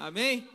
[0.00, 0.48] Amém?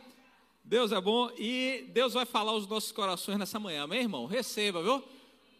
[0.64, 4.26] Deus é bom e Deus vai falar aos nossos corações nessa manhã, amém, irmão?
[4.26, 5.00] Receba, viu?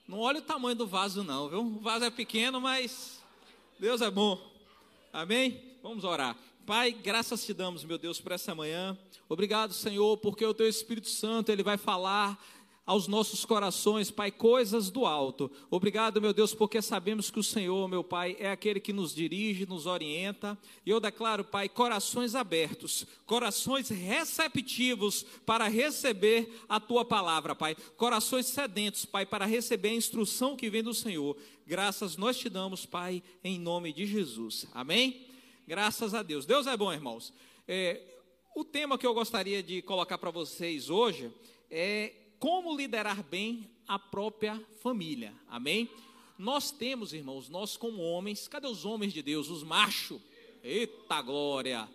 [0.08, 1.60] Não olhe o tamanho do vaso, não, viu?
[1.60, 3.22] O vaso é pequeno, mas
[3.78, 4.44] Deus é bom,
[5.12, 5.62] amém?
[5.84, 6.36] Vamos orar.
[6.66, 8.98] Pai, graças te damos, meu Deus, por essa manhã.
[9.28, 12.44] Obrigado, Senhor, porque o teu Espírito Santo, ele vai falar
[12.86, 15.50] aos nossos corações, Pai, coisas do alto.
[15.68, 19.66] Obrigado, meu Deus, porque sabemos que o Senhor, meu Pai, é aquele que nos dirige,
[19.66, 20.56] nos orienta.
[20.84, 27.74] E eu declaro, Pai, corações abertos, corações receptivos para receber a tua palavra, Pai.
[27.96, 31.36] Corações sedentos, Pai, para receber a instrução que vem do Senhor.
[31.66, 34.68] Graças nós te damos, Pai, em nome de Jesus.
[34.72, 35.26] Amém?
[35.66, 36.46] Graças a Deus.
[36.46, 37.32] Deus é bom, irmãos.
[37.66, 38.00] É,
[38.54, 41.32] o tema que eu gostaria de colocar para vocês hoje
[41.68, 45.34] é como liderar bem a própria família.
[45.48, 45.88] Amém?
[46.38, 50.20] Nós temos, irmãos, nós como homens, cadê os homens de Deus, os machos?
[50.62, 51.88] Eita glória!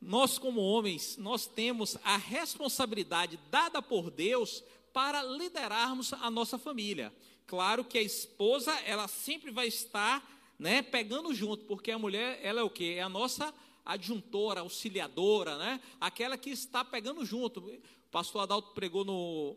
[0.00, 7.12] Nós como homens, nós temos a responsabilidade dada por Deus para liderarmos a nossa família.
[7.46, 10.22] Claro que a esposa, ela sempre vai estar,
[10.58, 12.96] né, pegando junto, porque a mulher, ela é o quê?
[12.98, 13.52] É a nossa
[13.84, 15.80] adjuntora, auxiliadora, né?
[16.00, 17.70] Aquela que está pegando junto
[18.14, 19.56] pastor Adalto pregou no,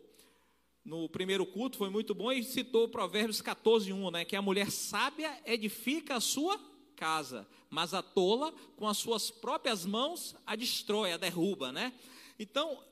[0.84, 4.24] no primeiro culto, foi muito bom, e citou Provérbios 14, 1, né?
[4.24, 6.58] Que a mulher sábia edifica a sua
[6.96, 11.92] casa, mas a tola, com as suas próprias mãos, a destrói, a derruba, né?
[12.36, 12.82] Então,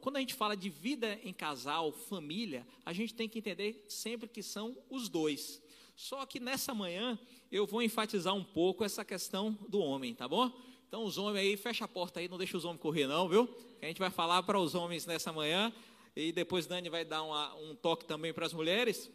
[0.00, 4.28] quando a gente fala de vida em casal, família, a gente tem que entender sempre
[4.28, 5.62] que são os dois.
[5.94, 7.16] Só que nessa manhã
[7.52, 10.50] eu vou enfatizar um pouco essa questão do homem, tá bom?
[10.90, 13.48] Então, os homens aí, fecha a porta aí, não deixa os homens correr, não, viu?
[13.80, 15.72] A gente vai falar para os homens nessa manhã.
[16.16, 19.08] E depois Dani vai dar uma, um toque também para as mulheres.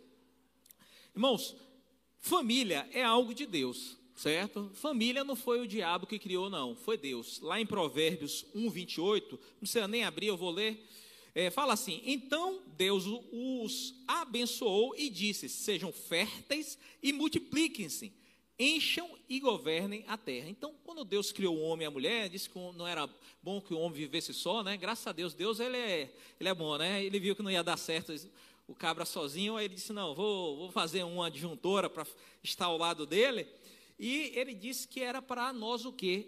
[1.13, 1.53] Irmãos,
[2.17, 4.71] família é algo de Deus, certo?
[4.75, 7.41] Família não foi o diabo que criou, não, foi Deus.
[7.41, 10.81] Lá em Provérbios 1, 28, não precisa nem abrir, eu vou ler.
[11.35, 13.03] É, fala assim: Então Deus
[13.33, 18.13] os abençoou e disse: Sejam férteis e multipliquem-se
[18.57, 20.49] encham e governem a terra.
[20.49, 23.09] Então, quando Deus criou o homem e a mulher, disse que não era
[23.41, 24.77] bom que o homem vivesse só, né?
[24.77, 27.03] Graças a Deus, Deus ele é, ele é bom, né?
[27.03, 28.13] Ele viu que não ia dar certo
[28.67, 32.05] o cabra sozinho, aí ele disse: "Não, vou, vou fazer uma adjuntora para
[32.43, 33.47] estar ao lado dele".
[33.99, 36.27] E ele disse que era para nós o quê?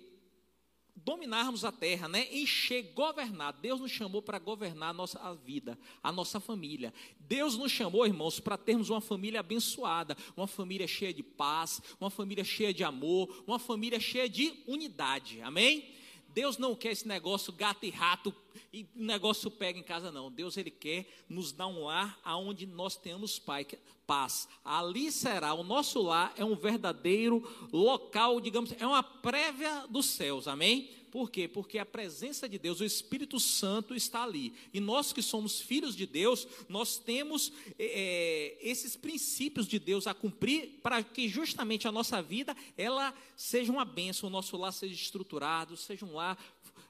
[1.04, 2.28] Dominarmos a terra, né?
[2.32, 3.54] Encher, governar.
[3.54, 6.94] Deus nos chamou para governar a nossa vida, a nossa família.
[7.20, 12.10] Deus nos chamou, irmãos, para termos uma família abençoada, uma família cheia de paz, uma
[12.10, 15.42] família cheia de amor, uma família cheia de unidade.
[15.42, 15.97] Amém?
[16.38, 18.32] Deus não quer esse negócio gato e rato
[18.72, 20.30] e negócio pega em casa, não.
[20.30, 22.96] Deus ele quer nos dar um lar aonde nós
[23.44, 23.66] pai,
[24.06, 24.48] paz.
[24.64, 27.42] Ali será o nosso lar é um verdadeiro
[27.74, 30.48] local, digamos, é uma prévia dos céus.
[30.48, 30.92] Amém?
[31.18, 31.48] Por quê?
[31.48, 34.54] Porque a presença de Deus, o Espírito Santo está ali.
[34.72, 40.14] E nós que somos filhos de Deus, nós temos é, esses princípios de Deus a
[40.14, 44.94] cumprir para que justamente a nossa vida ela seja uma bênção, o nosso lar seja
[44.94, 46.38] estruturado, seja um lar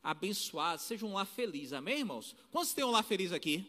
[0.03, 1.71] abençoado, seja um lar feliz.
[1.71, 2.35] Amém, irmãos?
[2.51, 3.65] Quantos têm um lar feliz aqui?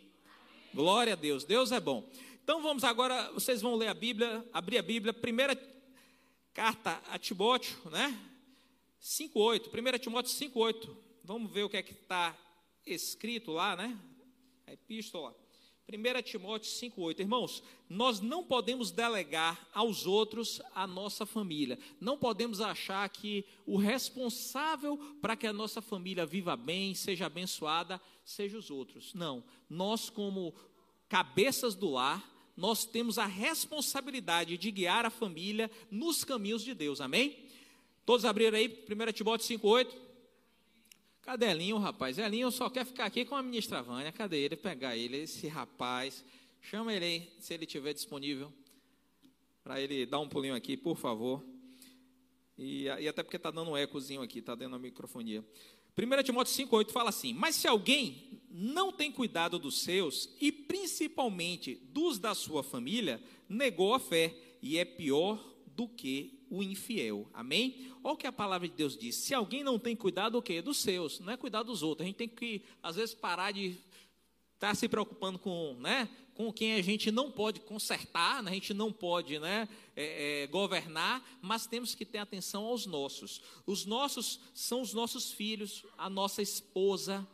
[0.75, 2.10] Glória a Deus, Deus é bom.
[2.42, 5.56] Então vamos agora, vocês vão ler a Bíblia, abrir a Bíblia, primeira
[6.52, 8.28] carta a Timóteo, né?
[9.00, 10.97] 5,8, 1 Timóteo 5,8.
[11.25, 12.36] Vamos ver o que é que está
[12.86, 13.98] escrito lá, né?
[14.66, 15.36] A epístola.
[15.91, 17.20] 1 Timóteo 5,8.
[17.20, 21.78] Irmãos, nós não podemos delegar aos outros a nossa família.
[21.98, 27.98] Não podemos achar que o responsável para que a nossa família viva bem, seja abençoada,
[28.22, 29.14] seja os outros.
[29.14, 29.42] Não.
[29.70, 30.54] Nós, como
[31.08, 32.22] cabeças do lar,
[32.54, 37.00] nós temos a responsabilidade de guiar a família nos caminhos de Deus.
[37.00, 37.47] Amém?
[38.08, 39.94] Todos abriram aí 1 Timóteo 5,8?
[41.20, 42.16] Cadê Elinho, rapaz?
[42.16, 44.10] Elinho só quer ficar aqui com a ministra Vânia.
[44.10, 44.56] Cadê ele?
[44.56, 46.24] Pegar ele, esse rapaz.
[46.62, 48.50] Chama ele aí, se ele estiver disponível.
[49.62, 51.44] Para ele dar um pulinho aqui, por favor.
[52.56, 55.44] E, e até porque está dando um ecozinho aqui, está dando a microfonia.
[55.94, 61.75] 1 Timóteo 5,8 fala assim: Mas se alguém não tem cuidado dos seus, e principalmente
[61.93, 67.29] dos da sua família, negou a fé, e é pior do que o infiel.
[67.33, 67.93] Amém?
[68.03, 69.17] Olha o que a palavra de Deus diz.
[69.17, 70.62] Se alguém não tem cuidado, o quê?
[70.62, 72.05] Dos seus, não é cuidar dos outros.
[72.05, 73.77] A gente tem que, às vezes, parar de
[74.59, 78.55] estar tá se preocupando com, né, com quem a gente não pode consertar, né, a
[78.55, 83.41] gente não pode né, é, é, governar, mas temos que ter atenção aos nossos.
[83.65, 87.27] Os nossos são os nossos filhos, a nossa esposa,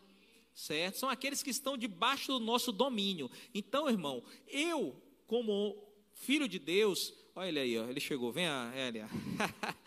[0.54, 0.98] certo?
[0.98, 3.30] São aqueles que estão debaixo do nosso domínio.
[3.54, 4.94] Então, irmão, eu,
[5.26, 5.76] como
[6.12, 8.30] filho de Deus, Olha ele aí, ó, ele chegou.
[8.30, 8.46] Vem,
[8.76, 9.08] Elia.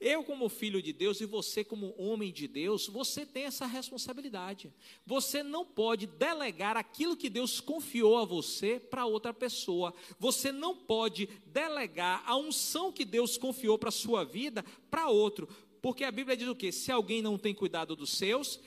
[0.00, 4.72] Eu, como filho de Deus, e você, como homem de Deus, você tem essa responsabilidade.
[5.04, 9.92] Você não pode delegar aquilo que Deus confiou a você para outra pessoa.
[10.18, 15.48] Você não pode delegar a unção que Deus confiou para a sua vida para outro.
[15.82, 16.70] Porque a Bíblia diz o quê?
[16.70, 18.60] Se alguém não tem cuidado dos seus,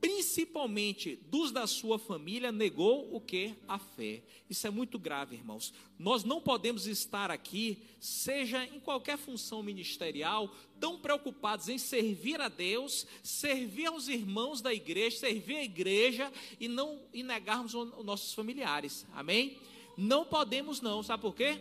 [0.00, 3.54] principalmente dos da sua família, negou o que?
[3.68, 4.22] A fé.
[4.48, 5.74] Isso é muito grave, irmãos.
[5.98, 12.48] Nós não podemos estar aqui, seja em qualquer função ministerial, tão preocupados em servir a
[12.48, 18.32] Deus, servir aos irmãos da igreja, servir a igreja e não e negarmos os nossos
[18.32, 19.06] familiares.
[19.12, 19.58] Amém?
[19.96, 21.60] Não podemos não, sabe por quê?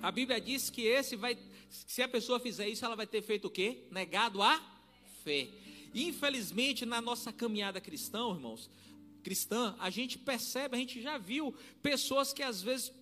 [0.00, 1.36] A Bíblia diz que esse vai,
[1.68, 3.84] se a pessoa fizer isso, ela vai ter feito o quê?
[3.90, 4.58] Negado a
[5.22, 5.48] fé.
[5.94, 8.68] Infelizmente, na nossa caminhada cristã, irmãos,
[9.22, 12.92] cristã, a gente percebe, a gente já viu pessoas que às vezes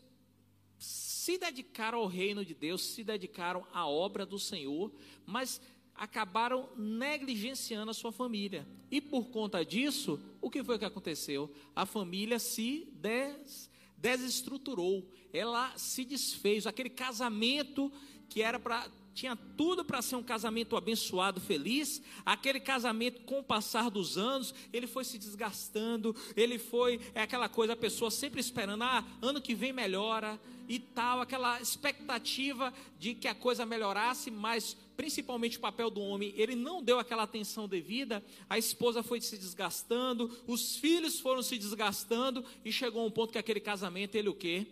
[0.78, 4.92] se dedicaram ao reino de Deus, se dedicaram à obra do Senhor,
[5.24, 5.60] mas
[5.94, 8.66] acabaram negligenciando a sua família.
[8.90, 11.52] E por conta disso, o que foi que aconteceu?
[11.74, 16.66] A família se des, desestruturou, ela se desfez.
[16.66, 17.92] Aquele casamento
[18.28, 22.02] que era para tinha tudo para ser um casamento abençoado, feliz.
[22.24, 26.16] Aquele casamento, com o passar dos anos, ele foi se desgastando.
[26.34, 30.78] Ele foi, é aquela coisa, a pessoa sempre esperando, ah, ano que vem melhora e
[30.78, 36.54] tal, aquela expectativa de que a coisa melhorasse, mas principalmente o papel do homem, ele
[36.54, 38.24] não deu aquela atenção devida.
[38.48, 43.38] A esposa foi se desgastando, os filhos foram se desgastando e chegou um ponto que
[43.38, 44.66] aquele casamento, ele o quê?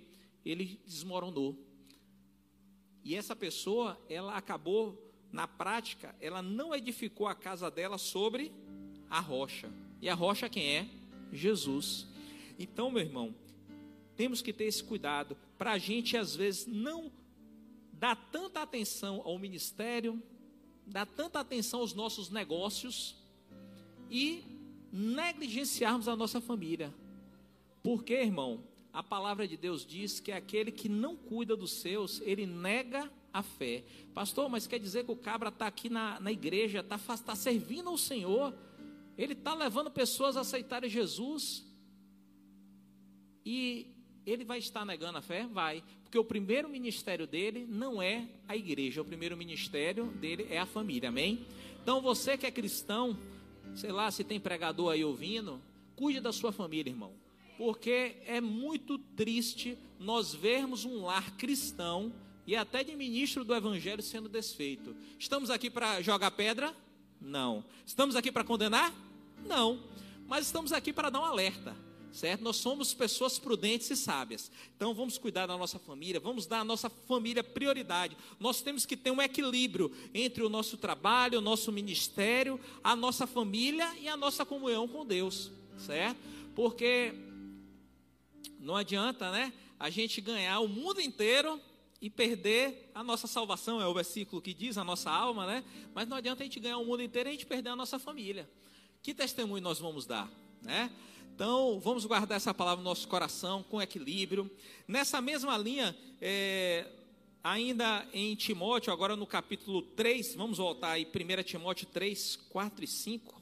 [0.45, 1.70] Ele desmoronou
[3.05, 8.52] e essa pessoa, ela acabou, na prática, ela não edificou a casa dela sobre
[9.08, 9.70] a rocha.
[10.00, 10.88] E a rocha quem é?
[11.32, 12.06] Jesus.
[12.58, 13.35] Então, meu irmão,
[14.17, 17.12] temos que ter esse cuidado para a gente, às vezes, não
[17.93, 20.23] dar tanta atenção ao ministério,
[20.87, 23.17] dar tanta atenção aos nossos negócios
[24.11, 24.43] e
[24.93, 26.93] negligenciarmos a nossa família.
[27.82, 32.45] Porque, irmão, a palavra de Deus diz que aquele que não cuida dos seus, ele
[32.45, 33.85] nega a fé.
[34.13, 37.89] Pastor, mas quer dizer que o cabra está aqui na, na igreja, está tá servindo
[37.89, 38.53] ao Senhor,
[39.17, 41.65] ele está levando pessoas a aceitarem Jesus,
[43.45, 43.87] e
[44.27, 45.47] ele vai estar negando a fé?
[45.47, 50.59] Vai, porque o primeiro ministério dele não é a igreja, o primeiro ministério dele é
[50.59, 51.47] a família, amém?
[51.81, 53.17] Então você que é cristão,
[53.77, 55.63] sei lá, se tem pregador aí ouvindo,
[55.95, 57.13] cuide da sua família, irmão
[57.61, 62.11] porque é muito triste nós vermos um lar cristão
[62.47, 64.97] e até de ministro do evangelho sendo desfeito.
[65.19, 66.75] Estamos aqui para jogar pedra?
[67.21, 67.62] Não.
[67.85, 68.95] Estamos aqui para condenar?
[69.45, 69.79] Não.
[70.27, 71.77] Mas estamos aqui para dar um alerta,
[72.11, 72.43] certo?
[72.43, 74.51] Nós somos pessoas prudentes e sábias.
[74.75, 78.17] Então vamos cuidar da nossa família, vamos dar à nossa família prioridade.
[78.39, 83.27] Nós temos que ter um equilíbrio entre o nosso trabalho, o nosso ministério, a nossa
[83.27, 86.17] família e a nossa comunhão com Deus, certo?
[86.55, 87.29] Porque
[88.61, 89.53] não adianta, né?
[89.79, 91.61] A gente ganhar o mundo inteiro
[92.01, 95.65] e perder a nossa salvação, é o versículo que diz a nossa alma, né?
[95.95, 97.99] Mas não adianta a gente ganhar o mundo inteiro e a gente perder a nossa
[97.99, 98.49] família.
[99.03, 100.31] Que testemunho nós vamos dar,
[100.62, 100.91] né?
[101.35, 104.51] Então, vamos guardar essa palavra no nosso coração com equilíbrio.
[104.87, 106.87] Nessa mesma linha, é,
[107.43, 112.87] ainda em Timóteo, agora no capítulo 3, vamos voltar aí, 1 Timóteo 3, 4 e
[112.87, 113.41] 5.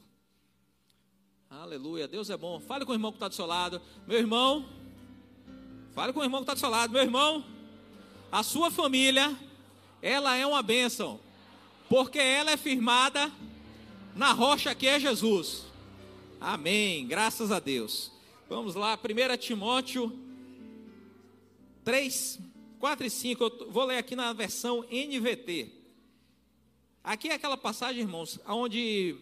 [1.49, 2.59] Aleluia, Deus é bom.
[2.59, 3.81] Fale com o irmão que está do seu lado.
[4.07, 4.69] Meu irmão,
[5.99, 6.93] Fale com o irmão que está do seu lado.
[6.93, 7.43] Meu irmão,
[8.31, 9.37] a sua família,
[10.01, 11.19] ela é uma bênção.
[11.89, 13.29] Porque ela é firmada
[14.15, 15.65] na rocha que é Jesus.
[16.39, 17.05] Amém.
[17.05, 18.13] Graças a Deus.
[18.47, 20.17] Vamos lá, 1 Timóteo
[21.83, 22.39] 3,
[22.79, 23.43] 4 e 5.
[23.43, 25.69] Eu vou ler aqui na versão NVT.
[27.03, 29.17] Aqui é aquela passagem, irmãos, onde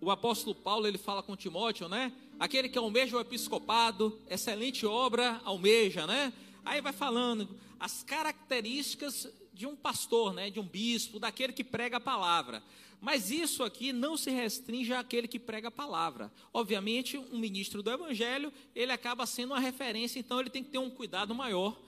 [0.00, 2.12] o apóstolo Paulo ele fala com Timóteo, né?
[2.40, 6.32] Aquele que almeja o episcopado, excelente obra almeja, né?
[6.64, 7.46] Aí vai falando
[7.78, 12.62] as características de um pastor, né, de um bispo, daquele que prega a palavra.
[12.98, 16.32] Mas isso aqui não se restringe àquele que prega a palavra.
[16.52, 20.78] Obviamente, um ministro do evangelho, ele acaba sendo uma referência, então ele tem que ter
[20.78, 21.78] um cuidado maior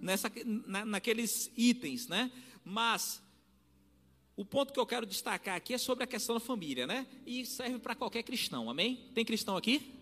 [0.00, 2.30] nessa, na, naqueles itens, né?
[2.62, 3.22] Mas
[4.36, 7.06] o ponto que eu quero destacar aqui é sobre a questão da família, né?
[7.26, 9.08] E serve para qualquer cristão, amém?
[9.14, 10.01] Tem cristão aqui?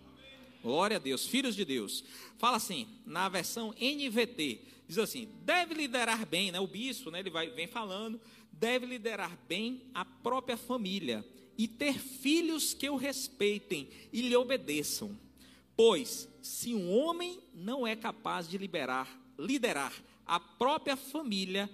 [0.62, 2.04] Glória a Deus, filhos de Deus.
[2.38, 6.60] Fala assim, na versão NVT, diz assim: deve liderar bem, né?
[6.60, 7.20] O bispo, né?
[7.20, 8.20] Ele vai, vem falando,
[8.52, 11.24] deve liderar bem a própria família
[11.56, 15.18] e ter filhos que o respeitem e lhe obedeçam.
[15.76, 19.92] Pois, se um homem não é capaz de liberar, liderar
[20.26, 21.70] a própria família,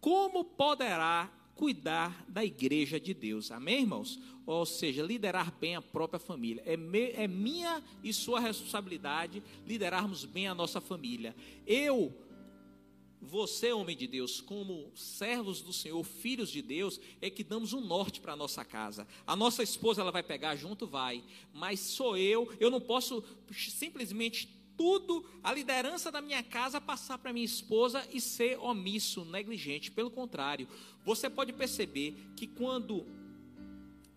[0.00, 3.50] como poderá cuidar da igreja de Deus.
[3.50, 4.20] Amém, irmãos?
[4.44, 6.62] Ou seja, liderar bem a própria família.
[6.64, 11.34] É, me, é minha e sua responsabilidade liderarmos bem a nossa família.
[11.66, 12.14] Eu
[13.20, 17.80] você, homem de Deus, como servos do Senhor, filhos de Deus, é que damos um
[17.80, 19.06] norte para a nossa casa.
[19.26, 24.48] A nossa esposa ela vai pegar junto, vai, mas sou eu, eu não posso simplesmente
[24.76, 29.90] tudo, a liderança da minha casa passar para minha esposa e ser omisso, negligente.
[29.90, 30.68] Pelo contrário,
[31.04, 33.06] você pode perceber que quando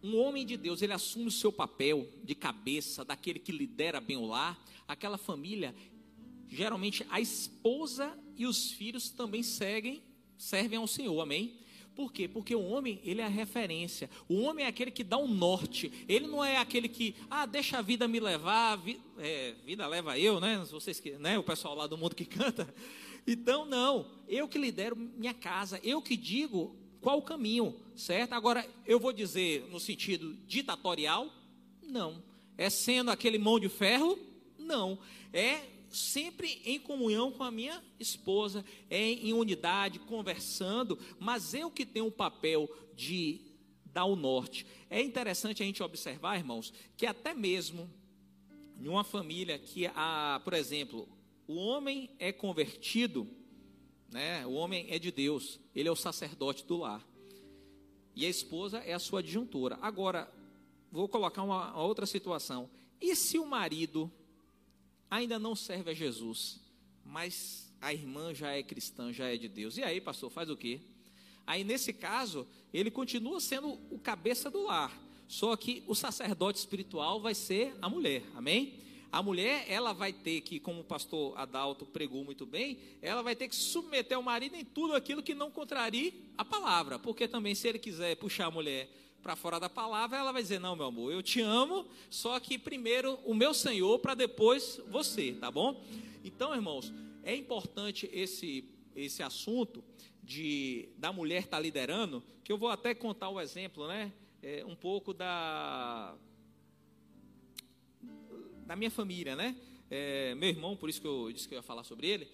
[0.02, 4.18] um homem de Deus ele assume o seu papel de cabeça, daquele que lidera bem
[4.18, 5.76] o lar, aquela família,
[6.48, 10.02] geralmente a esposa e os filhos também seguem,
[10.38, 11.59] servem ao Senhor, amém?
[12.00, 12.30] Por quê?
[12.30, 14.10] Porque o homem, ele é a referência.
[14.30, 15.92] O homem é aquele que dá um norte.
[16.08, 20.18] Ele não é aquele que, ah, deixa a vida me levar, vi, é, vida leva
[20.18, 20.66] eu, né?
[20.72, 21.38] Vocês que, né?
[21.38, 22.74] O pessoal lá do mundo que canta.
[23.28, 24.10] Então, não.
[24.30, 25.78] Eu que lidero minha casa.
[25.84, 28.32] Eu que digo qual o caminho, certo?
[28.32, 31.30] Agora, eu vou dizer no sentido ditatorial?
[31.84, 32.24] Não.
[32.58, 34.18] É sendo aquele mão de ferro?
[34.58, 34.98] Não.
[35.34, 41.86] É sempre em comunhão com a minha esposa, em, em unidade, conversando, mas eu que
[41.86, 43.42] tenho o papel de
[43.86, 44.66] dar o norte.
[44.90, 47.90] É interessante a gente observar, irmãos, que até mesmo
[48.80, 51.08] em uma família que, a, por exemplo,
[51.48, 53.28] o homem é convertido,
[54.10, 54.46] né?
[54.46, 57.06] o homem é de Deus, ele é o sacerdote do lar.
[58.16, 59.78] E a esposa é a sua adjuntora.
[59.82, 60.32] Agora,
[60.92, 62.70] vou colocar uma, uma outra situação.
[63.02, 64.12] E se o marido
[65.10, 66.60] ainda não serve a Jesus,
[67.06, 69.78] mas a irmã já é cristã, já é de Deus.
[69.78, 70.80] E aí, pastor, faz o quê?
[71.46, 74.96] Aí, nesse caso, ele continua sendo o cabeça do lar,
[75.28, 78.74] só que o sacerdote espiritual vai ser a mulher, amém?
[79.12, 83.36] A mulher, ela vai ter que, como o pastor Adalto pregou muito bem, ela vai
[83.36, 87.56] ter que submeter o marido em tudo aquilo que não contrarie a palavra, porque também,
[87.56, 88.88] se ele quiser puxar a mulher
[89.22, 92.58] para fora da palavra, ela vai dizer: Não, meu amor, eu te amo, só que
[92.58, 95.84] primeiro o meu Senhor, para depois você, tá bom?
[96.24, 99.84] Então, irmãos, é importante esse, esse assunto
[100.24, 104.12] de da mulher estar tá liderando, que eu vou até contar o exemplo, né?
[104.42, 106.16] É, um pouco da,
[108.66, 109.56] da minha família, né?
[109.92, 112.28] É, meu irmão, por isso que eu disse que eu ia falar sobre ele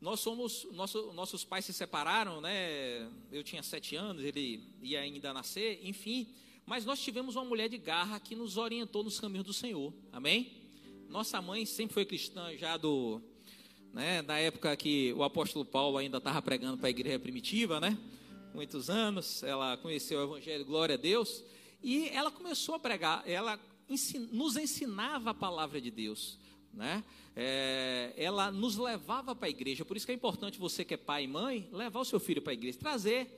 [0.00, 3.06] nós somos, nosso, nossos pais se separaram, né?
[3.30, 6.26] Eu tinha sete anos, ele ia ainda nascer, enfim.
[6.64, 10.52] Mas nós tivemos uma mulher de garra que nos orientou nos caminhos do Senhor, amém?
[11.08, 13.20] Nossa mãe sempre foi cristã, já do,
[13.92, 14.22] né?
[14.22, 17.98] Da época que o apóstolo Paulo ainda estava pregando para a igreja primitiva, né?
[18.54, 21.44] Muitos anos, ela conheceu o Evangelho, glória a Deus,
[21.82, 23.22] e ela começou a pregar.
[23.28, 23.60] Ela
[24.32, 26.39] nos ensinava a palavra de Deus
[26.72, 27.04] né?
[27.36, 29.84] É, ela nos levava para a igreja.
[29.84, 32.42] Por isso que é importante você que é pai e mãe levar o seu filho
[32.42, 33.28] para a igreja, trazer.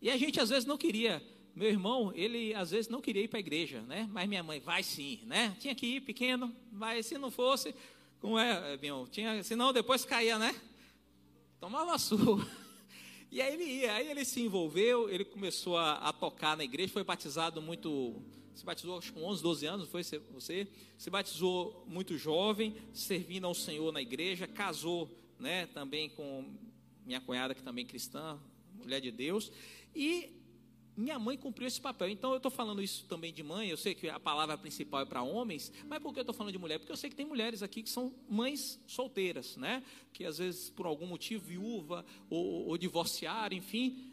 [0.00, 1.22] E a gente às vezes não queria.
[1.54, 4.08] Meu irmão, ele às vezes não queria ir para a igreja, né?
[4.12, 5.56] Mas minha mãe vai sim, né?
[5.60, 7.74] Tinha que ir pequeno, mas se não fosse,
[8.20, 10.54] como é, meu, tinha, senão depois caía, né?
[11.58, 12.46] Tomava surra.
[13.32, 16.92] E aí ele ia, aí ele se envolveu, ele começou a, a tocar na igreja,
[16.92, 18.20] foi batizado muito
[18.60, 20.02] se batizou acho, com 11, 12 anos, foi
[20.34, 20.68] você?
[20.98, 26.44] Se batizou muito jovem, servindo ao Senhor na igreja, casou né, também com
[27.06, 28.38] minha cunhada, que também é cristã,
[28.74, 29.50] mulher de Deus,
[29.96, 30.36] e
[30.94, 32.10] minha mãe cumpriu esse papel.
[32.10, 33.70] Então eu estou falando isso também de mãe.
[33.70, 36.52] Eu sei que a palavra principal é para homens, mas por que eu estou falando
[36.52, 36.78] de mulher?
[36.78, 39.82] Porque eu sei que tem mulheres aqui que são mães solteiras, né?
[40.12, 44.12] Que às vezes por algum motivo viúva ou, ou divorciaram, enfim,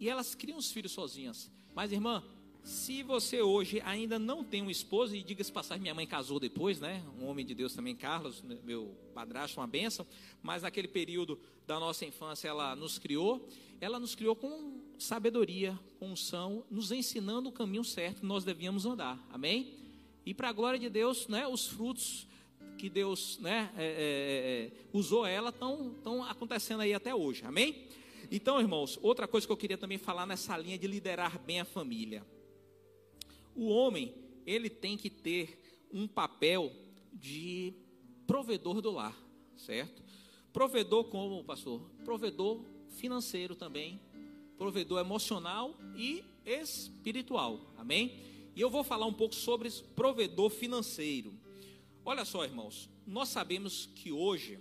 [0.00, 1.48] e elas criam os filhos sozinhas.
[1.72, 2.24] Mas irmã,
[2.64, 6.80] se você hoje ainda não tem um esposo, e diga-se passar, minha mãe casou depois,
[6.80, 7.04] né?
[7.20, 10.06] Um homem de Deus também, Carlos, meu padrasto, uma bênção.
[10.42, 13.46] Mas naquele período da nossa infância, ela nos criou.
[13.82, 18.86] Ela nos criou com sabedoria, com unção, nos ensinando o caminho certo que nós devíamos
[18.86, 19.22] andar.
[19.30, 19.74] Amém?
[20.24, 21.46] E para a glória de Deus, né?
[21.46, 22.26] Os frutos
[22.78, 27.44] que Deus né, é, é, é, usou ela estão acontecendo aí até hoje.
[27.44, 27.88] Amém?
[28.30, 31.64] Então, irmãos, outra coisa que eu queria também falar nessa linha de liderar bem a
[31.66, 32.24] família.
[33.54, 34.14] O homem,
[34.46, 36.72] ele tem que ter um papel
[37.12, 37.72] de
[38.26, 39.16] provedor do lar,
[39.56, 40.02] certo?
[40.52, 41.80] Provedor como, pastor?
[42.04, 44.00] Provedor financeiro também,
[44.56, 48.18] provedor emocional e espiritual, amém?
[48.54, 51.32] E eu vou falar um pouco sobre provedor financeiro.
[52.04, 54.58] Olha só, irmãos, nós sabemos que hoje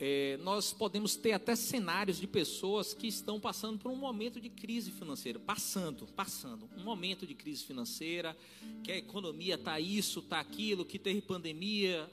[0.00, 4.48] é, nós podemos ter até cenários de pessoas que estão passando por um momento de
[4.48, 8.36] crise financeira, passando, passando, um momento de crise financeira,
[8.84, 12.08] que a economia está isso, está aquilo, que teve pandemia,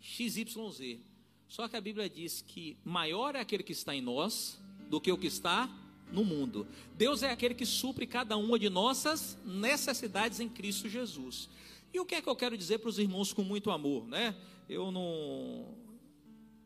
[0.00, 0.98] XYZ.
[1.48, 4.58] Só que a Bíblia diz que maior é aquele que está em nós
[4.90, 5.70] do que o que está
[6.12, 6.66] no mundo.
[6.96, 11.48] Deus é aquele que supre cada uma de nossas necessidades em Cristo Jesus.
[11.94, 14.36] E o que é que eu quero dizer para os irmãos com muito amor, né?
[14.68, 15.85] Eu não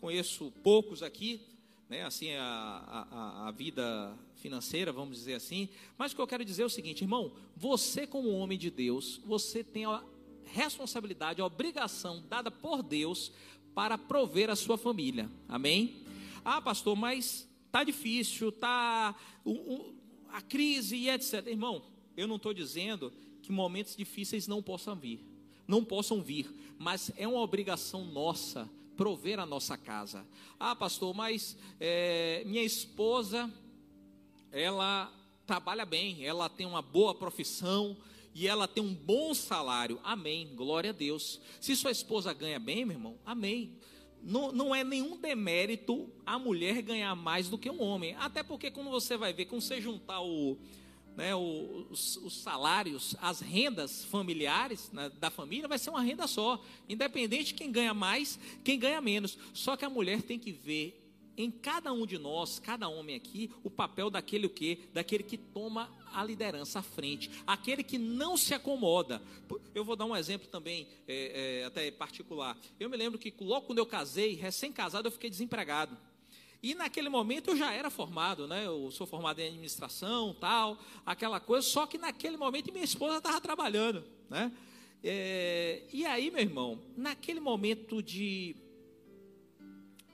[0.01, 1.41] conheço poucos aqui,
[1.89, 2.05] né?
[2.05, 5.69] Assim a, a, a vida financeira, vamos dizer assim.
[5.99, 9.21] Mas o que eu quero dizer é o seguinte, irmão: você como homem de Deus,
[9.25, 10.03] você tem a
[10.47, 13.33] responsabilidade, a obrigação dada por Deus
[13.75, 15.31] para prover a sua família.
[15.49, 16.05] Amém?
[16.45, 19.15] Ah, pastor, mas tá difícil, tá
[20.29, 21.47] a crise e etc.
[21.47, 21.83] Irmão,
[22.17, 25.25] eu não estou dizendo que momentos difíceis não possam vir,
[25.67, 28.69] não possam vir, mas é uma obrigação nossa
[29.01, 30.27] prover a nossa casa.
[30.59, 33.51] Ah, pastor, mas é, minha esposa,
[34.53, 35.11] ela
[35.47, 37.97] trabalha bem, ela tem uma boa profissão
[38.35, 39.99] e ela tem um bom salário.
[40.05, 40.55] Amém.
[40.55, 41.41] Glória a Deus.
[41.63, 43.81] Se sua esposa ganha bem, meu irmão, amém
[44.23, 48.15] não, não é nenhum demérito a mulher ganhar mais do que um homem.
[48.17, 50.59] Até porque, quando você vai ver, quando você juntar o,
[51.17, 56.63] né, os, os, salários, as rendas familiares né, da família, vai ser uma renda só.
[56.89, 59.39] Independente de quem ganha mais, quem ganha menos.
[59.53, 61.01] Só que a mulher tem que ver
[61.37, 64.81] em cada um de nós, cada homem aqui, o papel daquele o quê?
[64.93, 69.23] Daquele que toma a liderança à frente, aquele que não se acomoda.
[69.75, 72.59] Eu vou dar um exemplo também, é, é, até particular.
[72.79, 75.97] Eu me lembro que logo quando eu casei, recém-casado, eu fiquei desempregado.
[76.63, 78.67] E naquele momento eu já era formado, né?
[78.67, 81.67] Eu sou formado em administração, tal, aquela coisa.
[81.67, 84.53] Só que naquele momento minha esposa estava trabalhando, né?
[85.03, 88.55] É, e aí, meu irmão, naquele momento de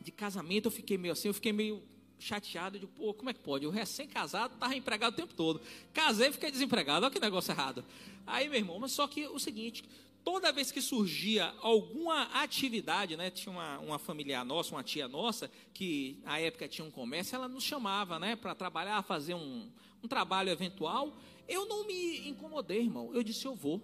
[0.07, 1.83] de casamento, eu fiquei meio assim, eu fiquei meio
[2.17, 3.65] chateado, de pô, como é que pode?
[3.65, 5.61] Eu recém-casado, estava empregado o tempo todo.
[5.93, 7.85] Casei e fiquei desempregado, olha que negócio errado.
[8.25, 9.85] Aí, meu irmão, mas só que o seguinte,
[10.27, 15.49] toda vez que surgia alguma atividade, né, tinha uma, uma familiar nossa, uma tia nossa,
[15.73, 19.71] que na época tinha um comércio, ela nos chamava, né, para trabalhar, fazer um,
[20.03, 21.17] um trabalho eventual.
[21.47, 23.15] Eu não me incomodei, irmão.
[23.15, 23.81] Eu disse, eu vou.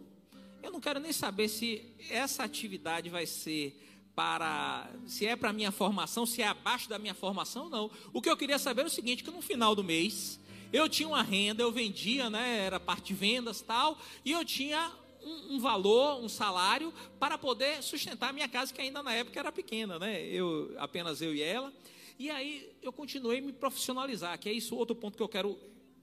[0.61, 3.80] Eu não quero nem saber se essa atividade vai ser
[4.12, 7.88] para se é para minha formação, se é abaixo da minha formação, não.
[8.12, 10.40] O que eu queria saber é o seguinte, que no final do mês
[10.73, 14.90] eu tinha uma renda, eu vendia, né, era parte de vendas tal, e eu tinha
[15.25, 19.39] um, um, valor, um salário para poder sustentar a minha casa que ainda na época
[19.39, 20.25] era pequena, né?
[20.25, 21.73] Eu apenas eu e ela.
[22.19, 25.58] E aí eu continuei me profissionalizar, que é isso outro ponto que eu quero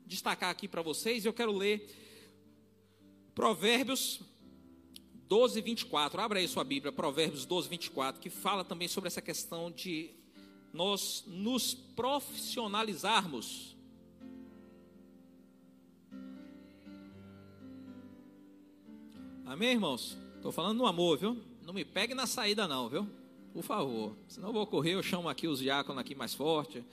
[0.06, 1.26] destacar aqui para vocês.
[1.26, 1.88] Eu quero ler
[3.34, 4.20] Provérbios
[5.28, 6.20] 12, 24.
[6.20, 10.12] Abra aí sua Bíblia, Provérbios 12, 24, que fala também sobre essa questão de
[10.74, 13.79] nós nos profissionalizarmos.
[19.50, 20.16] Amém, irmãos?
[20.36, 21.36] Estou falando no amor, viu?
[21.66, 23.10] Não me pegue na saída, não, viu?
[23.52, 24.16] Por favor.
[24.28, 26.86] Senão eu vou correr, eu chamo aqui os diáconos aqui mais forte,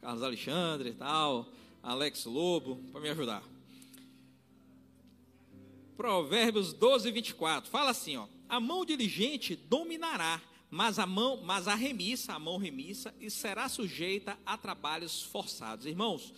[0.00, 1.48] Carlos Alexandre e tal,
[1.82, 3.42] Alex Lobo, para me ajudar.
[5.96, 7.68] Provérbios 12, 24.
[7.68, 8.28] Fala assim, ó.
[8.48, 13.68] A mão diligente dominará, mas a mão, mas a remissa, a mão remissa, e será
[13.68, 15.84] sujeita a trabalhos forçados.
[15.84, 16.32] Irmãos,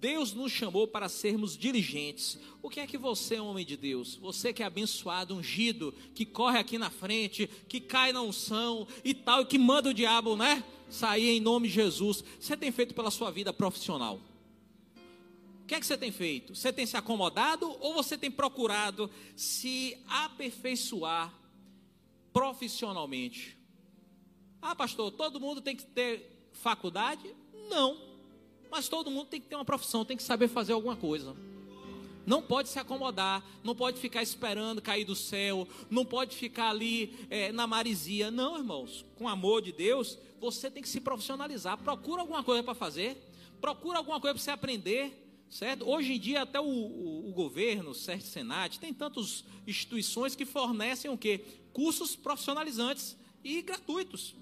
[0.00, 2.38] Deus nos chamou para sermos diligentes.
[2.62, 6.58] O que é que você, homem de Deus, você que é abençoado, ungido, que corre
[6.58, 10.62] aqui na frente, que cai na unção e tal, e que manda o diabo, né?
[10.90, 12.22] Sair em nome de Jesus.
[12.38, 14.20] Você tem feito pela sua vida profissional?
[15.62, 16.54] O que é que você tem feito?
[16.54, 21.32] Você tem se acomodado ou você tem procurado se aperfeiçoar
[22.34, 23.56] profissionalmente?
[24.60, 27.34] Ah, pastor, todo mundo tem que ter faculdade?
[27.70, 28.13] Não.
[28.74, 31.36] Mas todo mundo tem que ter uma profissão, tem que saber fazer alguma coisa.
[32.26, 37.14] Não pode se acomodar, não pode ficar esperando cair do céu, não pode ficar ali
[37.30, 38.32] é, na marisia.
[38.32, 41.78] Não, irmãos, com amor de Deus, você tem que se profissionalizar.
[41.78, 43.16] Procura alguma coisa para fazer,
[43.60, 45.20] procura alguma coisa para você aprender.
[45.48, 45.88] Certo?
[45.88, 50.44] Hoje em dia, até o, o, o governo, o CERT Senat, tem tantas instituições que
[50.44, 51.44] fornecem o quê?
[51.72, 54.34] Cursos profissionalizantes e gratuitos.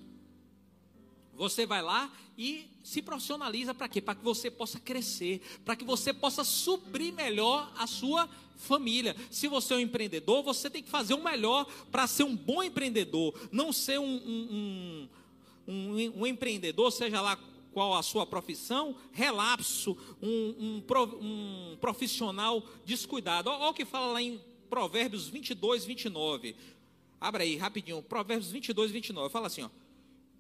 [1.42, 4.00] Você vai lá e se profissionaliza para quê?
[4.00, 9.16] Para que você possa crescer, para que você possa suprir melhor a sua família.
[9.28, 12.62] Se você é um empreendedor, você tem que fazer o melhor para ser um bom
[12.62, 15.08] empreendedor, não ser um, um,
[15.66, 17.36] um, um empreendedor, seja lá
[17.72, 23.50] qual a sua profissão, relapso, um, um, um profissional descuidado.
[23.50, 26.54] Olha o que fala lá em Provérbios 22, 29.
[27.20, 28.00] Abra aí, rapidinho.
[28.00, 29.28] Provérbios 22, 29.
[29.28, 29.81] Fala assim, ó.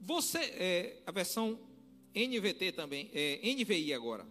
[0.04, 1.58] Você, é, a versão
[2.12, 4.26] NVT também, é, NVI agora.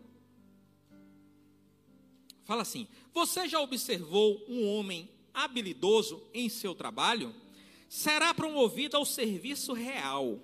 [2.44, 7.34] Fala assim: Você já observou um homem habilidoso em seu trabalho?
[7.88, 10.40] Será promovido ao serviço real.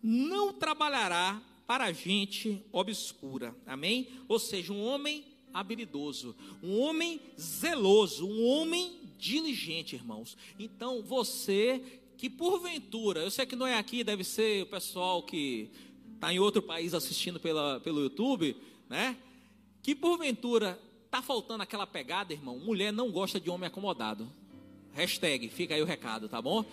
[0.00, 3.54] Não trabalhará para gente obscura.
[3.66, 4.08] Amém?
[4.28, 10.36] Ou seja, um homem habilidoso, um homem zeloso, um homem diligente, irmãos.
[10.58, 15.70] Então, você que porventura, eu sei que não é aqui, deve ser o pessoal que
[16.16, 18.56] está em outro país assistindo pela, pelo YouTube,
[18.90, 19.16] né?
[19.80, 20.76] Que porventura
[21.06, 22.58] está faltando aquela pegada, irmão.
[22.58, 24.28] Mulher não gosta de homem acomodado.
[24.94, 26.64] Hashtag, fica aí o recado, tá bom?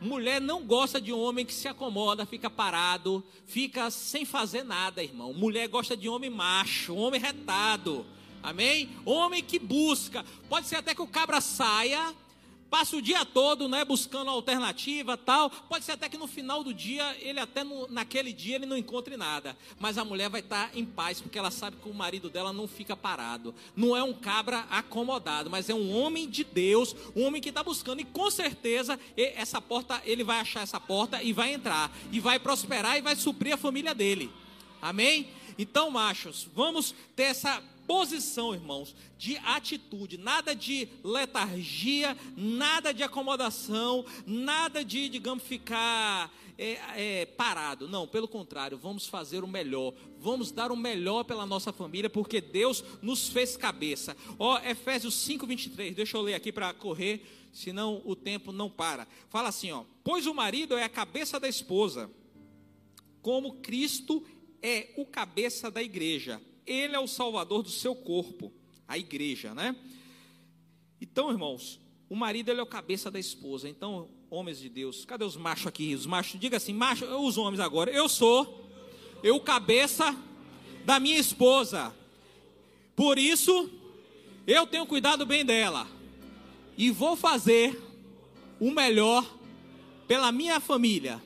[0.00, 5.34] Mulher não gosta de homem que se acomoda, fica parado, fica sem fazer nada, irmão.
[5.34, 8.06] Mulher gosta de homem macho, homem retado.
[8.42, 8.88] Amém?
[9.04, 10.24] Homem que busca.
[10.48, 12.14] Pode ser até que o cabra saia
[12.70, 15.50] passa o dia todo, né, buscando alternativa, tal.
[15.50, 18.76] Pode ser até que no final do dia ele até no, naquele dia ele não
[18.76, 22.28] encontre nada, mas a mulher vai estar em paz porque ela sabe que o marido
[22.28, 23.54] dela não fica parado.
[23.74, 27.62] Não é um cabra acomodado, mas é um homem de Deus, um homem que está
[27.62, 32.20] buscando e com certeza essa porta ele vai achar essa porta e vai entrar e
[32.20, 34.30] vai prosperar e vai suprir a família dele.
[34.80, 35.28] Amém?
[35.58, 44.04] Então, machos, vamos ter essa posição, irmãos, de atitude, nada de letargia, nada de acomodação,
[44.26, 47.88] nada de, digamos, ficar é, é, parado.
[47.88, 52.40] Não, pelo contrário, vamos fazer o melhor, vamos dar o melhor pela nossa família, porque
[52.40, 54.16] Deus nos fez cabeça.
[54.38, 59.06] Ó, Efésios 5, 23, deixa eu ler aqui para correr, senão o tempo não para.
[59.28, 62.10] Fala assim, ó, pois o marido é a cabeça da esposa,
[63.22, 64.24] como Cristo
[64.62, 68.52] é o cabeça da igreja ele é o salvador do seu corpo,
[68.86, 69.76] a igreja, né?
[71.00, 73.68] Então, irmãos, o marido ele é o cabeça da esposa.
[73.68, 75.94] Então, homens de Deus, cadê os machos aqui?
[75.94, 77.90] Os machos, diga assim, macho, os homens agora.
[77.90, 78.66] Eu sou
[79.22, 80.16] eu cabeça
[80.84, 81.94] da minha esposa.
[82.94, 83.70] Por isso,
[84.46, 85.88] eu tenho cuidado bem dela
[86.78, 87.82] e vou fazer
[88.60, 89.28] o melhor
[90.06, 91.20] pela minha família.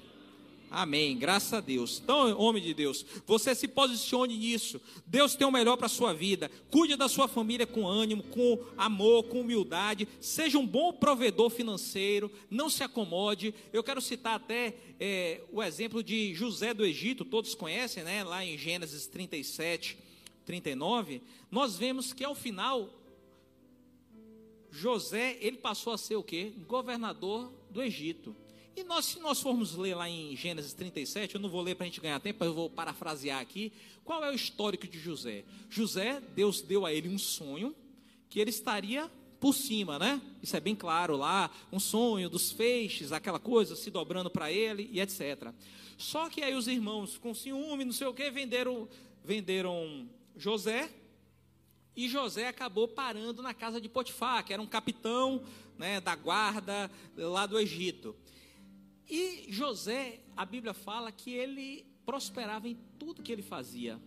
[0.71, 1.19] Amém.
[1.19, 2.01] Graças a Deus.
[2.03, 4.81] Então, homem de Deus, você se posicione nisso.
[5.05, 6.49] Deus tem o melhor para a sua vida.
[6.71, 10.07] Cuide da sua família com ânimo, com amor, com humildade.
[10.21, 12.31] Seja um bom provedor financeiro.
[12.49, 13.53] Não se acomode.
[13.73, 17.25] Eu quero citar até é, o exemplo de José do Egito.
[17.25, 18.23] Todos conhecem, né?
[18.23, 19.99] Lá em Gênesis 37,
[20.47, 21.21] 39.
[21.51, 22.89] Nós vemos que ao final,
[24.71, 26.53] José, ele passou a ser o quê?
[26.69, 28.37] Governador do Egito.
[28.77, 31.85] E nós, se nós formos ler lá em Gênesis 37, eu não vou ler para
[31.85, 33.73] a gente ganhar tempo, eu vou parafrasear aqui.
[34.05, 35.45] Qual é o histórico de José?
[35.69, 37.75] José, Deus deu a ele um sonho
[38.29, 40.21] que ele estaria por cima, né?
[40.43, 44.89] Isso é bem claro lá, um sonho dos feixes, aquela coisa se dobrando para ele
[44.93, 45.53] e etc.
[45.97, 48.89] Só que aí os irmãos, com ciúme, não sei o que, venderam,
[49.25, 50.91] venderam José.
[51.97, 55.43] E José acabou parando na casa de Potifar, que era um capitão
[55.77, 58.15] né, da guarda lá do Egito.
[59.11, 64.01] E José, a Bíblia fala que ele prosperava em tudo que ele fazia.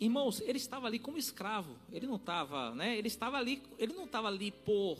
[0.00, 1.78] Irmãos, ele estava ali como escravo.
[1.92, 2.98] Ele não estava, né?
[2.98, 4.98] Ele estava ali, ele não estava ali por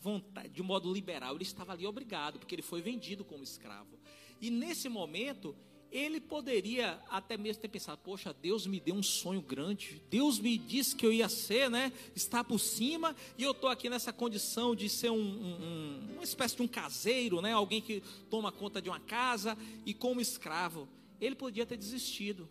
[0.00, 1.34] vontade, de modo liberal.
[1.34, 3.98] Ele estava ali obrigado, porque ele foi vendido como escravo.
[4.40, 5.54] E nesse momento,
[5.96, 10.58] ele poderia até mesmo ter pensado: poxa, Deus me deu um sonho grande, Deus me
[10.58, 11.90] disse que eu ia ser, né?
[12.14, 16.54] Estar por cima, e eu estou aqui nessa condição de ser um, um, uma espécie
[16.54, 17.52] de um caseiro, né?
[17.52, 19.56] Alguém que toma conta de uma casa
[19.86, 20.86] e como escravo.
[21.18, 22.46] Ele podia ter desistido,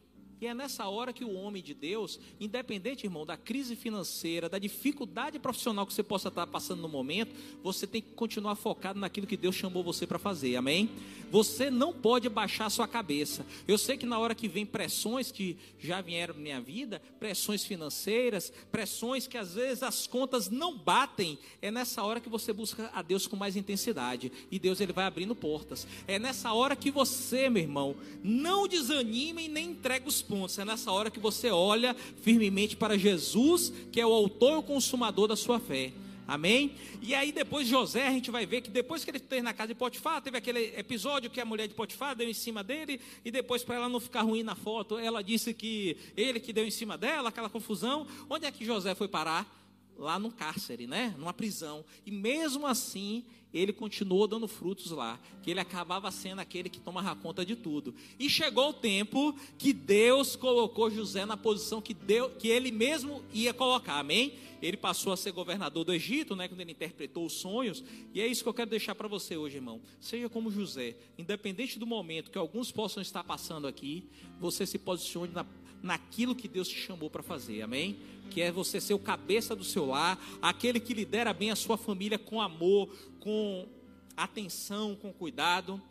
[0.45, 4.59] e é nessa hora que o homem de Deus, independente, irmão, da crise financeira, da
[4.59, 9.25] dificuldade profissional que você possa estar passando no momento, você tem que continuar focado naquilo
[9.25, 10.87] que Deus chamou você para fazer, amém?
[11.31, 13.43] Você não pode baixar a sua cabeça.
[13.67, 17.65] Eu sei que na hora que vem pressões que já vieram na minha vida, pressões
[17.65, 22.91] financeiras, pressões que às vezes as contas não batem, é nessa hora que você busca
[22.93, 24.31] a Deus com mais intensidade.
[24.51, 25.87] E Deus ele vai abrindo portas.
[26.07, 30.34] É nessa hora que você, meu irmão, não desanime e nem entregue os pontos.
[30.57, 34.63] É nessa hora que você olha firmemente para Jesus, que é o autor e o
[34.63, 35.93] consumador da sua fé.
[36.27, 36.75] Amém?
[37.01, 39.69] E aí depois José, a gente vai ver que depois que ele esteve na casa
[39.69, 43.29] de Potifar, teve aquele episódio que a mulher de Potifar deu em cima dele, e
[43.29, 46.71] depois para ela não ficar ruim na foto, ela disse que ele que deu em
[46.71, 48.07] cima dela, aquela confusão.
[48.29, 49.64] Onde é que José foi parar?
[49.97, 51.15] Lá no cárcere, né?
[51.17, 51.85] Numa prisão.
[52.05, 57.15] E mesmo assim, ele continuou dando frutos lá, que ele acabava sendo aquele que tomava
[57.15, 57.95] conta de tudo.
[58.19, 63.23] E chegou o tempo que Deus colocou José na posição que, Deus, que ele mesmo
[63.33, 64.33] ia colocar, amém?
[64.61, 68.27] Ele passou a ser governador do Egito, né, quando ele interpretou os sonhos, e é
[68.27, 69.81] isso que eu quero deixar para você hoje, irmão.
[70.01, 75.31] Seja como José, independente do momento que alguns possam estar passando aqui, você se posicione
[75.31, 75.45] na,
[75.81, 77.97] naquilo que Deus te chamou para fazer, amém?
[78.29, 81.77] Que é você ser o cabeça do seu lar, aquele que lidera bem a sua
[81.77, 83.67] família com amor, com
[84.15, 85.81] atenção, com cuidado.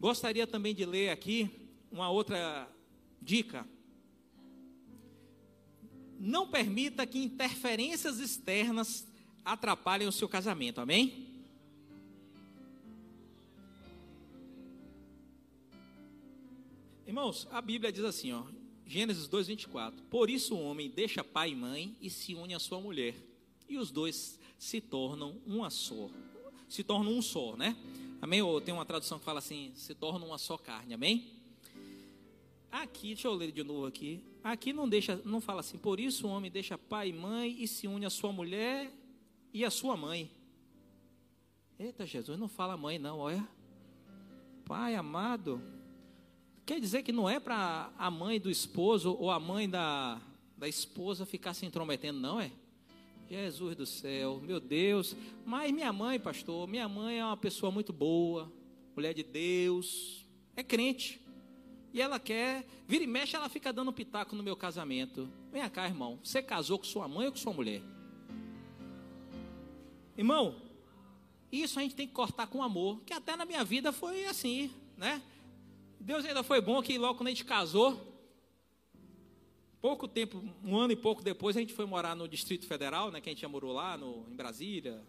[0.00, 1.50] Gostaria também de ler aqui
[1.90, 2.68] uma outra
[3.20, 3.66] dica.
[6.18, 9.06] Não permita que interferências externas
[9.44, 11.28] atrapalhem o seu casamento, amém?
[17.06, 18.44] Irmãos, a Bíblia diz assim, ó,
[18.92, 20.02] Gênesis 2:24.
[20.10, 23.14] Por isso o homem deixa pai e mãe e se une à sua mulher,
[23.66, 26.10] e os dois se tornam uma só.
[26.68, 27.74] Se tornam um só, né?
[28.20, 28.42] Amém?
[28.42, 31.26] Ou tem uma tradução que fala assim: se tornam uma só carne, amém?
[32.70, 34.22] Aqui, deixa eu ler de novo aqui.
[34.44, 37.66] Aqui não deixa, não fala assim, por isso o homem deixa pai e mãe e
[37.66, 38.92] se une à sua mulher
[39.54, 40.30] e à sua mãe.
[41.78, 43.46] Eita, Jesus, não fala mãe não, olha.
[44.66, 45.62] Pai amado.
[46.64, 50.20] Quer dizer que não é para a mãe do esposo ou a mãe da,
[50.56, 52.52] da esposa ficar se intrometendo, não é?
[53.28, 55.16] Jesus do céu, meu Deus.
[55.44, 58.52] Mas minha mãe, pastor, minha mãe é uma pessoa muito boa,
[58.94, 61.20] mulher de Deus, é crente.
[61.92, 65.28] E ela quer, vira e mexe, ela fica dando pitaco no meu casamento.
[65.50, 66.18] Vem cá, irmão.
[66.22, 67.82] Você casou com sua mãe ou com sua mulher?
[70.16, 70.62] Irmão,
[71.50, 73.02] isso a gente tem que cortar com amor.
[73.04, 75.20] Que até na minha vida foi assim, né?
[76.02, 78.12] Deus ainda foi bom que logo quando a gente casou,
[79.82, 83.20] Pouco tempo, um ano e pouco depois, a gente foi morar no Distrito Federal, né,
[83.20, 85.02] que a gente já morou lá no, em Brasília,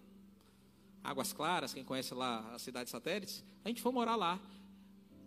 [1.03, 4.39] Águas Claras, quem conhece lá a cidade satélites, a gente foi morar lá.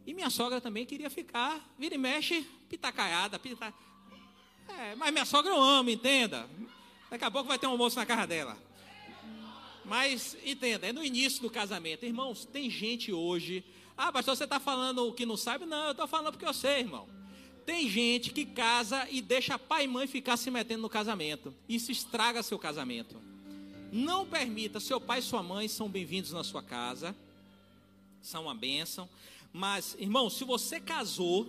[0.04, 3.72] E minha sogra também queria ficar, vira e mexe, pitacaiada, pita...
[4.68, 6.50] É, mas minha sogra eu amo, entenda.
[7.08, 8.58] Daqui a pouco vai ter um almoço na casa dela.
[9.84, 12.04] Mas, entenda, é no início do casamento.
[12.04, 13.64] Irmãos, tem gente hoje.
[13.96, 15.64] Ah, pastor, você está falando o que não sabe?
[15.64, 17.08] Não, eu estou falando porque eu sei, irmão.
[17.64, 21.52] Tem gente que casa e deixa pai e mãe ficar se metendo no casamento.
[21.68, 23.16] Isso estraga seu casamento.
[23.90, 27.16] Não permita, seu pai e sua mãe são bem-vindos na sua casa,
[28.20, 29.08] são uma bênção.
[29.52, 31.48] Mas, irmão, se você casou,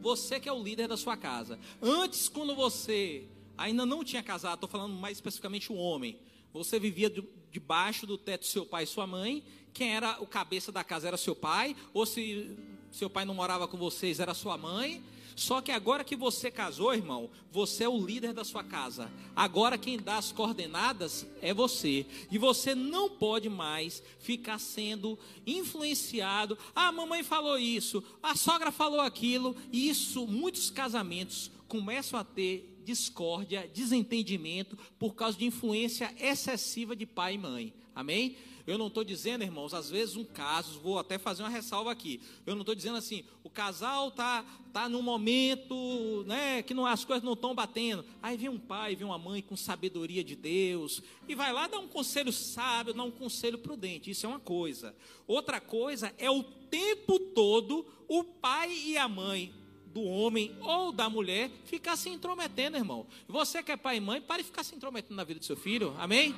[0.00, 1.58] você que é o líder da sua casa.
[1.80, 3.24] Antes, quando você
[3.56, 6.18] ainda não tinha casado, estou falando mais especificamente o homem,
[6.52, 7.12] você vivia
[7.50, 9.44] debaixo do teto do seu pai e sua mãe.
[9.72, 12.56] Quem era o cabeça da casa era seu pai, ou se
[12.90, 15.02] seu pai não morava com vocês, era sua mãe.
[15.34, 19.10] Só que agora que você casou, irmão, você é o líder da sua casa.
[19.34, 22.06] Agora quem dá as coordenadas é você.
[22.30, 26.58] E você não pode mais ficar sendo influenciado.
[26.74, 29.56] Ah, a mamãe falou isso, a sogra falou aquilo.
[29.72, 37.06] E isso, muitos casamentos começam a ter discórdia, desentendimento por causa de influência excessiva de
[37.06, 37.72] pai e mãe.
[37.94, 38.36] Amém?
[38.66, 42.20] Eu não estou dizendo, irmãos, às vezes um caso, vou até fazer uma ressalva aqui.
[42.46, 47.04] Eu não estou dizendo assim, o casal tá tá num momento, né, que não, as
[47.04, 48.04] coisas não estão batendo.
[48.22, 51.78] Aí vem um pai, vem uma mãe com sabedoria de Deus e vai lá dar
[51.78, 54.10] um conselho sábio, dar um conselho prudente.
[54.10, 54.94] Isso é uma coisa.
[55.26, 59.52] Outra coisa é o tempo todo o pai e a mãe
[59.86, 63.06] do homem ou da mulher ficar se intrometendo, irmão.
[63.28, 65.56] Você que é pai e mãe, pare de ficar se intrometendo na vida do seu
[65.56, 65.94] filho.
[65.98, 66.34] Amém?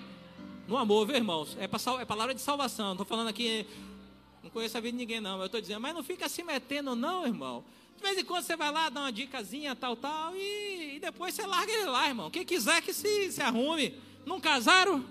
[0.66, 1.56] No amor, viu, irmãos?
[1.60, 2.86] É, pra, é palavra de salvação.
[2.86, 3.66] Não estou falando aqui,
[4.42, 5.38] não conheço a vida de ninguém, não.
[5.38, 7.64] Eu estou dizendo, mas não fica se metendo, não, irmão.
[7.96, 11.34] De vez em quando você vai lá, dá uma dicasinha, tal, tal, e, e depois
[11.34, 12.30] você larga ele lá, irmão.
[12.30, 13.94] Quem quiser que se, se arrume.
[14.24, 15.04] Não casaram?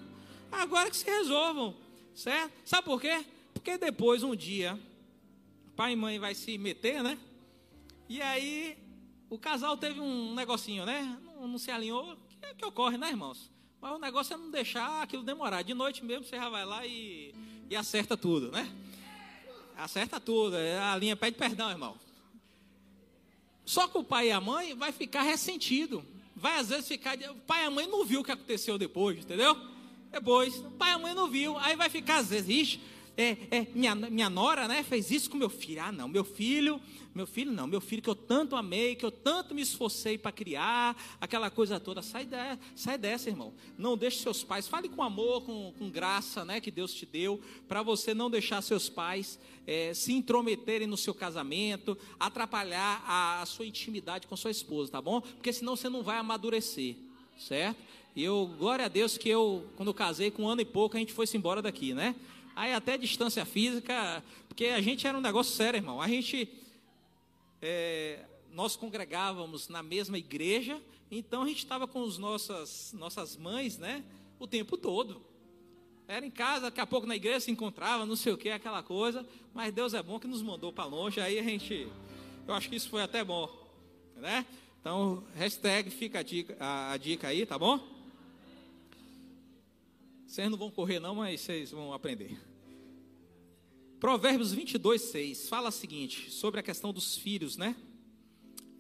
[0.52, 1.76] Agora que se resolvam,
[2.16, 2.52] certo?
[2.66, 3.24] Sabe por quê?
[3.54, 4.80] Porque depois, um dia,
[5.76, 7.18] pai e mãe vai se meter, né?
[8.10, 8.76] E aí,
[9.30, 11.18] o casal teve um negocinho, né?
[11.24, 12.18] Não, não se alinhou.
[12.28, 13.52] Que, é que ocorre, né, irmãos?
[13.84, 15.62] Mas o negócio é não deixar aquilo demorar.
[15.62, 17.36] De noite mesmo você já vai lá e,
[17.70, 18.72] e acerta tudo, né?
[19.76, 20.56] Acerta tudo.
[20.56, 21.98] É, a linha pede perdão, irmão.
[23.66, 26.02] Só que o pai e a mãe vai ficar ressentido.
[26.34, 27.18] Vai às vezes ficar.
[27.30, 29.54] O pai e a mãe não viu o que aconteceu depois, entendeu?
[30.10, 31.58] Depois, o pai e a mãe não viu.
[31.58, 32.82] Aí vai ficar às vezes, ixi,
[33.18, 35.82] é, é, minha, minha nora, né, fez isso com meu filho.
[35.84, 36.80] Ah, não, meu filho,
[37.14, 40.32] meu filho não, meu filho que eu tanto amei, que eu tanto me esforcei para
[40.32, 42.02] criar, aquela coisa toda.
[42.02, 42.36] Sai, de,
[42.76, 43.54] sai dessa, irmão.
[43.78, 47.40] Não deixe seus pais, fale com amor, com, com graça, né, que Deus te deu,
[47.68, 53.46] para você não deixar seus pais é, se intrometerem no seu casamento, atrapalhar a, a
[53.46, 55.22] sua intimidade com sua esposa, tá bom?
[55.22, 56.96] Porque senão você não vai amadurecer,
[57.38, 57.78] certo?
[58.16, 60.96] E eu, glória a Deus que eu, quando eu casei, com um ano e pouco,
[60.96, 62.16] a gente foi-se embora daqui, né?
[62.56, 66.00] Aí até distância física, porque a gente era um negócio sério, irmão.
[66.00, 66.48] A gente,
[67.64, 68.20] é,
[68.52, 74.04] nós congregávamos na mesma igreja, então a gente estava com as nossas, nossas mães, né,
[74.38, 75.22] o tempo todo.
[76.08, 78.84] Era em casa, daqui a pouco na igreja se encontrava, não sei o que, aquela
[78.84, 79.26] coisa.
[79.54, 81.88] Mas Deus é bom que nos mandou para longe, aí a gente,
[82.46, 83.50] eu acho que isso foi até bom,
[84.18, 84.46] né?
[84.82, 87.80] Então, hashtag fica a dica, a, a dica aí, tá bom?
[90.28, 92.38] Vocês não vão correr não, mas vocês vão aprender.
[94.04, 97.74] Provérbios 22, 6 fala o seguinte, sobre a questão dos filhos, né?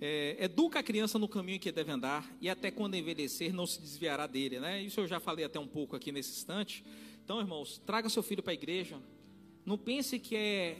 [0.01, 3.79] É, educa a criança no caminho que deve andar e até quando envelhecer não se
[3.79, 4.81] desviará dele, né?
[4.83, 6.83] Isso eu já falei até um pouco aqui nesse instante.
[7.23, 8.99] Então, irmãos, traga seu filho para a igreja.
[9.65, 10.77] Não pense que é,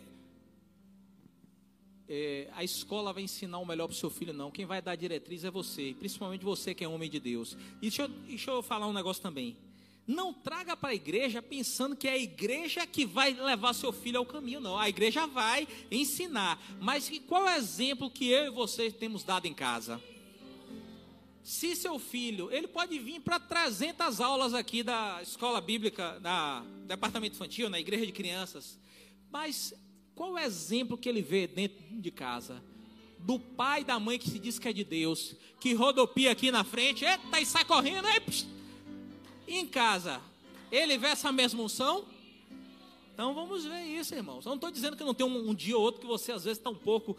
[2.10, 4.52] é, a escola vai ensinar o melhor para o seu filho, não.
[4.52, 7.56] Quem vai dar diretriz é você, principalmente você que é homem de Deus.
[7.78, 9.56] E deixa eu, deixa eu falar um negócio também.
[10.06, 14.20] Não traga para a igreja pensando que é a igreja que vai levar seu filho
[14.20, 14.78] ao caminho, não.
[14.78, 16.62] A igreja vai ensinar.
[16.82, 20.02] Mas qual é o exemplo que eu e você temos dado em casa?
[21.42, 27.36] Se seu filho, ele pode vir para 300 aulas aqui da escola bíblica, da departamento
[27.36, 28.80] infantil, na igreja de crianças.
[29.32, 29.74] Mas
[30.16, 32.64] qual é o exemplo que ele vê dentro de casa?
[33.20, 36.52] Do pai e da mãe que se diz que é de Deus, que rodopia aqui
[36.52, 38.08] na frente, eita, e sai correndo,
[39.48, 40.22] em casa,
[40.72, 42.06] ele vê essa mesma unção?
[43.14, 44.46] Então vamos ver isso, irmãos.
[44.46, 46.44] Eu não estou dizendo que não tem um, um, dia ou outro que você às
[46.44, 47.16] vezes está um pouco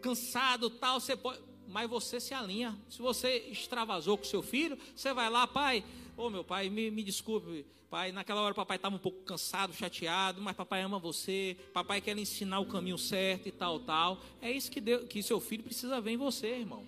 [0.00, 2.76] cansado, tal, você pode, mas você se alinha.
[2.88, 5.84] Se você extravasou com seu filho, você vai lá, pai,
[6.16, 9.72] ô oh, meu pai, me, me desculpe, pai, naquela hora papai estava um pouco cansado,
[9.72, 14.18] chateado, mas papai ama você, papai quer lhe ensinar o caminho certo e tal, tal.
[14.40, 16.84] É isso que, Deus, que seu filho precisa ver em você, irmão.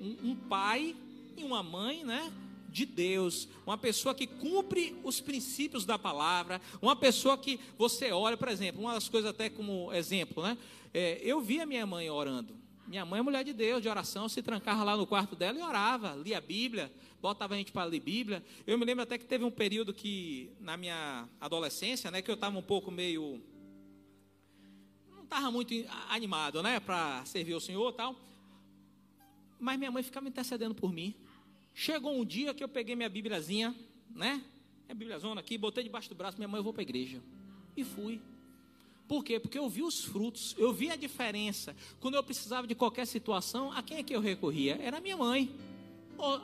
[0.00, 0.94] Um, um pai
[1.36, 2.32] e uma mãe, né?
[2.74, 8.36] De Deus, uma pessoa que cumpre os princípios da palavra, uma pessoa que você olha,
[8.36, 10.58] por exemplo, uma das coisas até como exemplo, né?
[10.92, 12.52] É, eu vi a minha mãe orando.
[12.88, 15.62] Minha mãe é mulher de Deus, de oração, se trancava lá no quarto dela e
[15.62, 18.44] orava, lia a Bíblia, botava a gente para ler Bíblia.
[18.66, 22.34] Eu me lembro até que teve um período que, na minha adolescência, né, que eu
[22.34, 23.40] estava um pouco meio.
[25.08, 25.72] Não estava muito
[26.08, 28.16] animado, né, para servir o Senhor e tal.
[29.60, 31.14] Mas minha mãe ficava intercedendo por mim.
[31.74, 33.74] Chegou um dia que eu peguei minha Bíbliazinha,
[34.14, 34.40] né?
[34.86, 37.20] Minha Bíbliazona aqui, botei debaixo do braço, minha mãe, eu vou para a igreja.
[37.76, 38.20] E fui.
[39.08, 39.40] Por quê?
[39.40, 41.76] Porque eu vi os frutos, eu vi a diferença.
[42.00, 44.78] Quando eu precisava de qualquer situação, a quem é que eu recorria?
[44.80, 45.50] Era minha mãe.
[46.16, 46.40] Ou,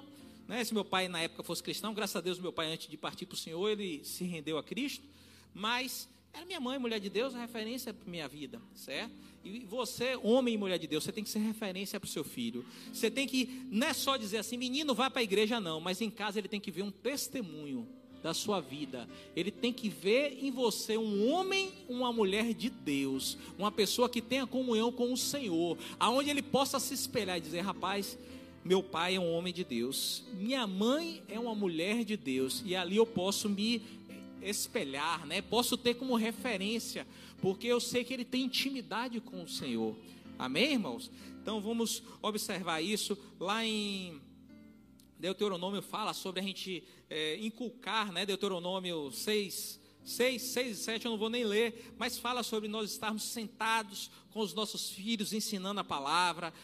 [0.48, 2.96] né, se meu pai na época fosse cristão, graças a Deus, meu pai, antes de
[2.96, 5.06] partir para o Senhor, ele se rendeu a Cristo.
[5.54, 9.12] Mas era minha mãe, mulher de Deus, referência para minha vida, certo?
[9.44, 12.22] E você, homem e mulher de Deus, você tem que ser referência para o seu
[12.22, 12.64] filho.
[12.92, 16.00] Você tem que, não é só dizer assim, menino, vai para a igreja, não, mas
[16.00, 17.86] em casa ele tem que ver um testemunho
[18.22, 19.08] da sua vida.
[19.34, 24.20] Ele tem que ver em você um homem, uma mulher de Deus, uma pessoa que
[24.20, 28.18] tenha comunhão com o Senhor, aonde ele possa se espelhar e dizer, rapaz,
[28.62, 32.76] meu pai é um homem de Deus, minha mãe é uma mulher de Deus, e
[32.76, 33.82] ali eu posso me
[34.42, 35.42] espelhar, né?
[35.42, 37.06] Posso ter como referência
[37.40, 39.96] porque eu sei que ele tem intimidade com o Senhor.
[40.38, 41.10] Amém, irmãos?
[41.42, 44.20] Então vamos observar isso lá em
[45.18, 48.24] Deuteronômio fala sobre a gente é, inculcar, né?
[48.24, 52.90] Deuteronômio 6, 6, 6 e 7 eu não vou nem ler, mas fala sobre nós
[52.90, 56.54] estarmos sentados com os nossos filhos, ensinando a palavra,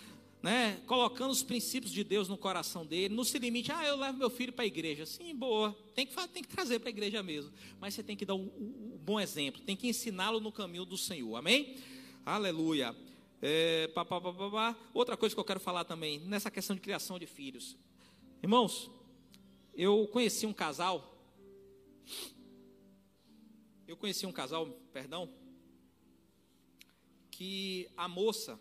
[0.46, 0.80] né?
[0.86, 3.12] colocando os princípios de Deus no coração dele.
[3.12, 5.04] Não se limite, ah, eu levo meu filho para a igreja.
[5.04, 7.52] Sim, boa, tem que, tem que trazer para a igreja mesmo.
[7.80, 10.96] Mas você tem que dar um, um bom exemplo, tem que ensiná-lo no caminho do
[10.96, 11.34] Senhor.
[11.34, 11.78] Amém?
[12.24, 12.94] Aleluia.
[13.42, 17.18] É, pá, pá, pá, Outra coisa que eu quero falar também, nessa questão de criação
[17.18, 17.76] de filhos.
[18.40, 18.88] Irmãos,
[19.74, 21.12] eu conheci um casal.
[23.88, 25.28] Eu conheci um casal, perdão,
[27.32, 28.60] que a moça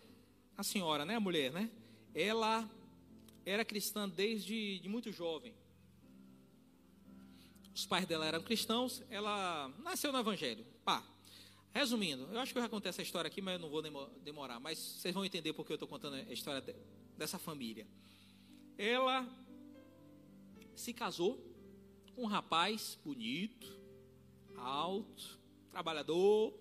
[0.56, 1.70] a senhora, né, a mulher, né?
[2.14, 2.68] Ela
[3.44, 5.54] era cristã desde de muito jovem.
[7.74, 10.64] Os pais dela eram cristãos, ela nasceu no evangelho.
[10.84, 11.04] Pá.
[11.72, 13.82] Resumindo, eu acho que eu já contei essa história aqui, mas eu não vou
[14.24, 16.64] demorar, mas vocês vão entender porque eu estou contando a história
[17.18, 17.86] dessa família.
[18.78, 19.28] Ela
[20.74, 21.38] se casou
[22.14, 23.78] com um rapaz bonito,
[24.56, 25.38] alto,
[25.70, 26.58] trabalhador,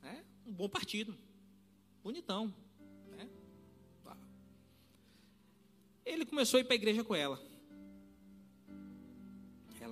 [0.00, 0.24] né?
[0.46, 1.18] um bom partido,
[2.00, 2.54] bonitão,
[6.04, 7.40] Ele começou a ir para a igreja com ela.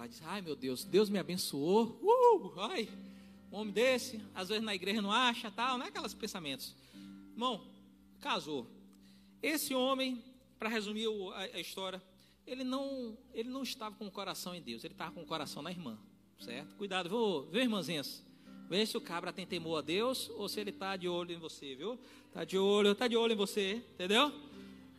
[0.01, 1.99] Ela disse: Ai meu Deus, Deus me abençoou.
[2.03, 2.89] Uh, ai,
[3.53, 6.75] um homem desse, às vezes na igreja não acha, tal, não é aqueles pensamentos.
[7.33, 7.67] Irmão,
[8.21, 8.67] casou.
[9.43, 10.23] Esse homem,
[10.59, 12.01] para resumir a, a, história,
[12.47, 15.63] ele não, ele não estava com o coração em Deus, ele estava com o coração
[15.63, 15.99] na irmã,
[16.39, 16.75] certo?
[16.77, 18.25] Cuidado, viu, viu irmãzinhas?
[18.69, 21.39] Vê se o cabra tem temor a Deus ou se ele está de olho em
[21.39, 21.99] você, viu?
[22.29, 24.33] Está de olho, está de olho em você, entendeu?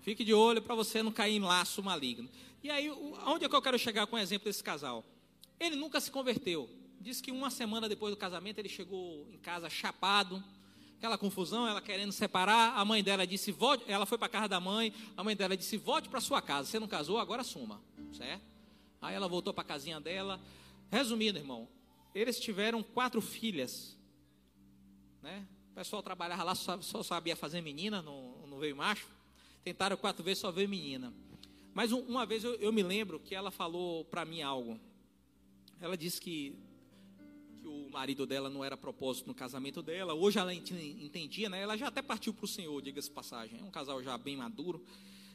[0.01, 2.29] Fique de olho para você não cair em laço maligno.
[2.63, 2.89] E aí,
[3.25, 5.05] onde é que eu quero chegar com o exemplo desse casal?
[5.59, 6.69] Ele nunca se converteu.
[6.99, 10.43] Diz que uma semana depois do casamento ele chegou em casa chapado,
[10.97, 12.77] aquela confusão, ela querendo separar.
[12.77, 13.83] A mãe dela disse: volte.
[13.87, 14.93] Ela foi para a casa da mãe.
[15.17, 16.69] A mãe dela disse: volte para sua casa.
[16.69, 17.81] Você não casou, agora suma,
[18.13, 18.43] certo?
[19.01, 20.39] Aí ela voltou para a casinha dela.
[20.91, 21.67] Resumindo, irmão,
[22.13, 23.97] eles tiveram quatro filhas.
[25.21, 25.47] né?
[25.71, 29.07] O pessoal trabalhava lá, só, só sabia fazer menina, não, não veio macho.
[29.63, 31.13] Tentaram quatro vezes, só veio menina.
[31.73, 34.79] Mas um, uma vez eu, eu, me lembro que ela falou para mim algo.
[35.79, 36.55] Ela disse que,
[37.61, 40.13] que o marido dela não era propósito no casamento dela.
[40.13, 41.61] Hoje ela entendia, né?
[41.61, 43.59] Ela já até partiu para o Senhor, diga-se passagem.
[43.59, 44.83] É um casal já bem maduro.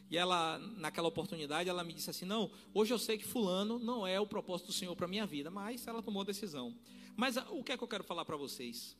[0.09, 4.05] E ela, naquela oportunidade, ela me disse assim: Não, hoje eu sei que Fulano não
[4.05, 6.75] é o propósito do Senhor para minha vida, mas ela tomou a decisão.
[7.15, 8.95] Mas o que é que eu quero falar para vocês?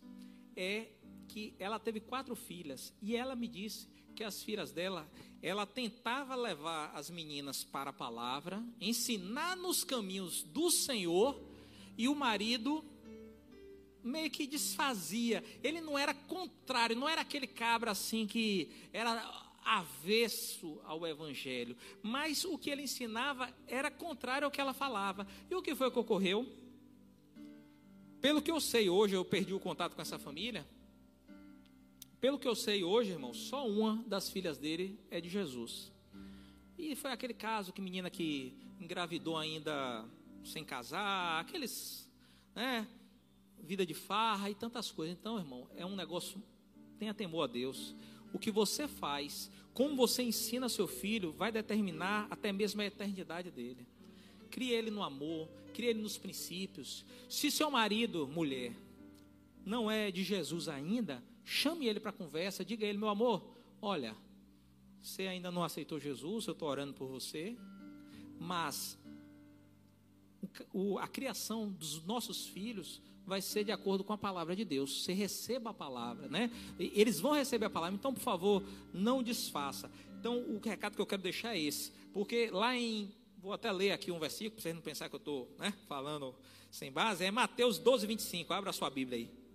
[0.56, 0.88] É
[1.28, 3.88] que ela teve quatro filhas e ela me disse
[4.18, 5.08] que as filhas dela,
[5.44, 11.40] ela tentava levar as meninas para a palavra, ensinar nos caminhos do Senhor,
[11.96, 12.84] e o marido
[14.04, 15.44] meio que desfazia.
[15.64, 19.24] Ele não era contrário, não era aquele cabra assim que era
[19.64, 25.28] avesso ao evangelho, mas o que ele ensinava era contrário ao que ela falava.
[25.48, 26.52] E o que foi que ocorreu?
[28.20, 30.66] Pelo que eu sei hoje, eu perdi o contato com essa família.
[32.20, 35.92] Pelo que eu sei hoje, irmão, só uma das filhas dele é de Jesus.
[36.76, 40.04] E foi aquele caso que menina que engravidou ainda
[40.44, 42.10] sem casar, aqueles,
[42.56, 42.88] né,
[43.60, 45.16] vida de farra e tantas coisas.
[45.16, 46.42] Então, irmão, é um negócio,
[46.98, 47.96] tenha temor a Deus.
[48.34, 53.52] O que você faz, como você ensina seu filho, vai determinar até mesmo a eternidade
[53.52, 53.88] dele.
[54.50, 57.06] Crie ele no amor, crie ele nos princípios.
[57.30, 58.76] Se seu marido, mulher,
[59.64, 63.42] não é de Jesus ainda, chame ele para conversa, diga a ele, meu amor,
[63.82, 64.14] olha,
[65.02, 67.58] você ainda não aceitou Jesus, eu estou orando por você,
[68.38, 69.00] mas
[71.00, 75.04] a criação dos nossos filhos vai ser de acordo com a palavra de Deus.
[75.04, 76.52] Você receba a palavra, né?
[76.78, 79.90] Eles vão receber a palavra, então, por favor, não desfaça.
[80.20, 83.92] Então, o recado que eu quero deixar é esse, porque lá em, vou até ler
[83.92, 86.36] aqui um versículo, para vocês não pensar que eu estou né, falando
[86.70, 88.54] sem base, é Mateus 12, 25.
[88.54, 89.47] Abra a sua Bíblia aí.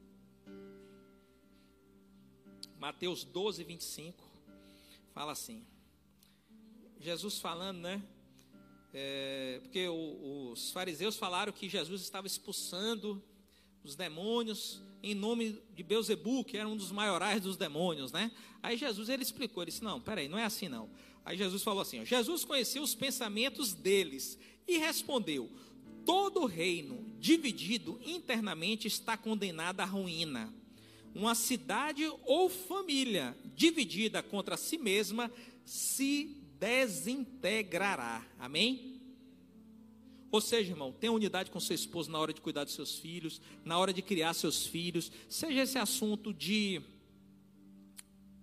[2.83, 4.25] Mateus 12, 25,
[5.15, 5.65] fala assim.
[6.99, 8.03] Jesus falando, né?
[8.93, 13.23] É, porque o, os fariseus falaram que Jesus estava expulsando
[13.85, 18.33] os demônios em nome de Beuzebu, que era um dos maiorais dos demônios, né?
[18.61, 20.91] Aí Jesus ele explicou, ele disse: "Não, peraí, não é assim não".
[21.25, 25.49] Aí Jesus falou assim: ó, Jesus conhecia os pensamentos deles e respondeu:
[26.05, 30.53] Todo reino dividido internamente está condenado à ruína
[31.15, 35.31] uma cidade ou família dividida contra si mesma
[35.65, 38.25] se desintegrará.
[38.39, 39.01] Amém?
[40.31, 43.41] Ou seja, irmão, tenha unidade com seu esposo na hora de cuidar dos seus filhos,
[43.65, 46.81] na hora de criar seus filhos, seja esse assunto de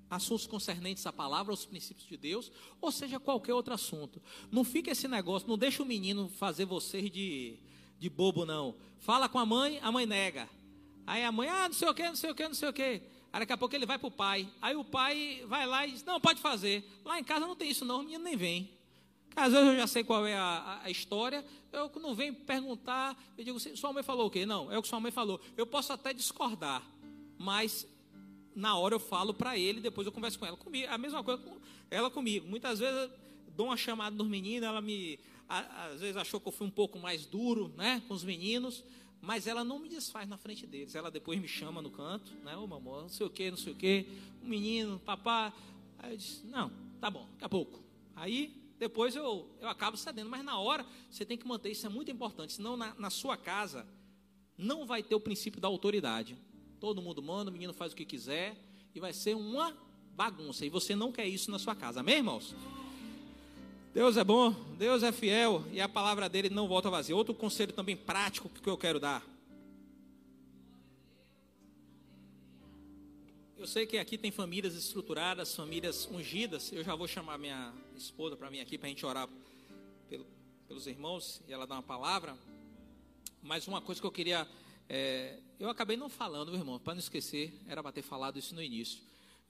[0.10, 4.22] assuntos concernentes à palavra, aos princípios de Deus, ou seja qualquer outro assunto.
[4.52, 7.58] Não fica esse negócio, não deixa o menino fazer vocês de,
[8.00, 8.76] de bobo, não.
[9.00, 10.50] Fala com a mãe, a mãe nega.
[11.10, 12.74] Aí a mãe, ah, não sei o que, não sei o que, não sei o
[12.74, 13.02] que.
[13.34, 14.48] Aí daqui a pouco ele vai para o pai.
[14.62, 16.88] Aí o pai vai lá e diz, não, pode fazer.
[17.04, 18.70] Lá em casa não tem isso não, o menino nem vem.
[19.36, 21.44] Às vezes eu já sei qual é a, a, história,
[21.74, 24.46] eu não venho perguntar, eu digo, sua mãe falou o quê?
[24.46, 25.42] Não, é o que sua mãe falou.
[25.58, 26.84] Eu posso até discordar,
[27.40, 27.88] mas
[28.56, 30.58] na hora eu falo para ele, depois eu converso com ela.
[30.58, 31.58] Comigo, a mesma coisa com
[31.90, 32.48] ela comigo.
[32.48, 33.12] Muitas vezes eu
[33.58, 37.00] dou uma chamada nos meninos, ela me, às vezes achou que eu fui um pouco
[37.00, 38.84] mais duro né, com os meninos,
[39.22, 40.96] mas ela não me desfaz na frente deles.
[40.96, 42.56] Ela depois me chama no canto, né?
[42.56, 44.08] Ô mamãe, não sei o que, não sei o que.
[44.42, 45.54] Um menino, papá.
[45.98, 47.84] Aí eu disse, não, tá bom, daqui a pouco.
[48.16, 50.30] Aí depois eu, eu acabo cedendo.
[50.30, 52.54] Mas na hora você tem que manter, isso é muito importante.
[52.54, 53.86] Senão na, na sua casa
[54.58, 56.38] não vai ter o princípio da autoridade.
[56.80, 58.58] Todo mundo manda, o menino faz o que quiser.
[58.96, 59.78] E vai ser uma
[60.16, 60.66] bagunça.
[60.66, 62.00] E você não quer isso na sua casa.
[62.00, 62.56] Amém, irmãos?
[63.94, 67.16] Deus é bom, Deus é fiel e a palavra dele não volta vazia.
[67.16, 69.26] Outro conselho também prático que eu quero dar.
[73.58, 76.72] Eu sei que aqui tem famílias estruturadas, famílias ungidas.
[76.72, 79.28] Eu já vou chamar minha esposa para mim aqui para a gente orar
[80.08, 80.26] pelo,
[80.68, 82.38] pelos irmãos e ela dar uma palavra.
[83.42, 84.48] Mas uma coisa que eu queria,
[84.88, 88.54] é, eu acabei não falando, meu irmão, para não esquecer, era para ter falado isso
[88.54, 89.02] no início.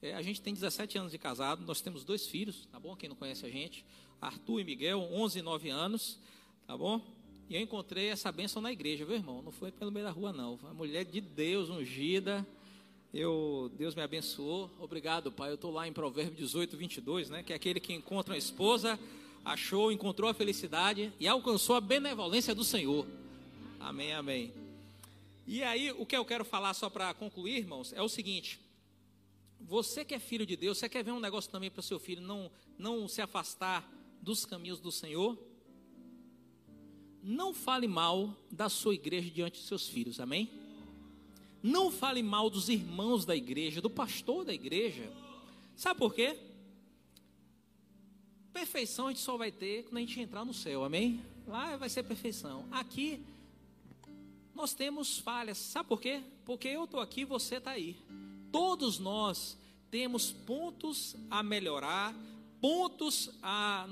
[0.02, 2.96] É, a gente tem 17 anos de casado, nós temos dois filhos, tá bom?
[2.96, 3.84] Quem não conhece a gente,
[4.20, 6.18] Arthur e Miguel, 11 e 9 anos,
[6.66, 7.00] tá bom?
[7.48, 9.42] E eu encontrei essa bênção na igreja, viu, irmão?
[9.42, 10.54] Não foi pelo meio da rua, não.
[10.54, 12.46] Uma mulher de Deus, ungida.
[13.12, 14.70] Eu, Deus me abençoou.
[14.78, 15.50] Obrigado, pai.
[15.50, 17.42] Eu estou lá em Provérbio 18, 22, né?
[17.42, 18.96] Que é aquele que encontra a esposa,
[19.44, 23.04] achou, encontrou a felicidade e alcançou a benevolência do Senhor.
[23.80, 24.52] Amém, amém.
[25.44, 28.60] E aí, o que eu quero falar só para concluir, irmãos, é o seguinte:
[29.60, 31.98] você que é filho de Deus, você quer ver um negócio também para o seu
[31.98, 32.48] filho não,
[32.78, 33.84] não se afastar
[34.20, 35.38] dos caminhos do Senhor,
[37.22, 40.50] não fale mal da sua igreja diante de seus filhos, amém?
[41.62, 45.12] Não fale mal dos irmãos da igreja, do pastor da igreja.
[45.76, 46.38] Sabe por quê?
[48.52, 51.22] Perfeição a gente só vai ter quando a gente entrar no céu, amém?
[51.46, 52.66] Lá vai ser perfeição.
[52.70, 53.22] Aqui
[54.54, 55.58] nós temos falhas.
[55.58, 56.22] Sabe por quê?
[56.44, 57.96] Porque eu estou aqui, você está aí.
[58.50, 59.56] Todos nós
[59.90, 62.14] temos pontos a melhorar,
[62.60, 63.88] pontos a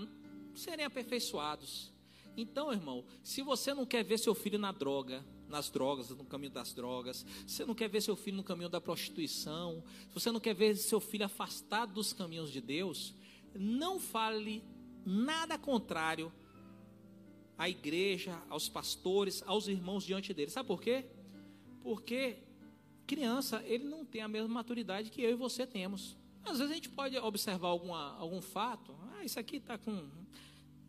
[0.58, 1.92] serem aperfeiçoados.
[2.36, 6.52] Então, irmão, se você não quer ver seu filho na droga, nas drogas, no caminho
[6.52, 10.30] das drogas, se você não quer ver seu filho no caminho da prostituição, se você
[10.30, 13.14] não quer ver seu filho afastado dos caminhos de Deus,
[13.54, 14.62] não fale
[15.04, 16.32] nada contrário
[17.56, 20.50] à igreja, aos pastores, aos irmãos diante dele.
[20.50, 21.06] Sabe por quê?
[21.82, 22.36] Porque
[23.06, 26.16] criança, ele não tem a mesma maturidade que eu e você temos.
[26.44, 30.08] Às vezes a gente pode observar alguma, algum fato, ah, isso aqui está com.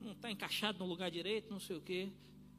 [0.10, 2.10] Não está encaixado no lugar direito, não sei o quê.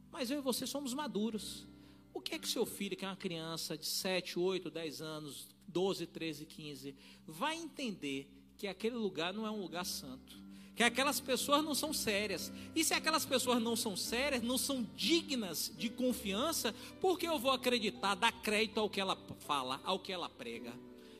[0.09, 1.67] Mas eu e você somos maduros.
[2.13, 5.49] O que é que seu filho, que é uma criança de 7, 8, 10 anos,
[5.67, 6.95] 12, 13, 15,
[7.27, 10.41] vai entender que aquele lugar não é um lugar santo?
[10.75, 12.51] Que aquelas pessoas não são sérias.
[12.73, 17.37] E se aquelas pessoas não são sérias, não são dignas de confiança, por que eu
[17.37, 20.73] vou acreditar, dar crédito ao que ela fala, ao que ela prega?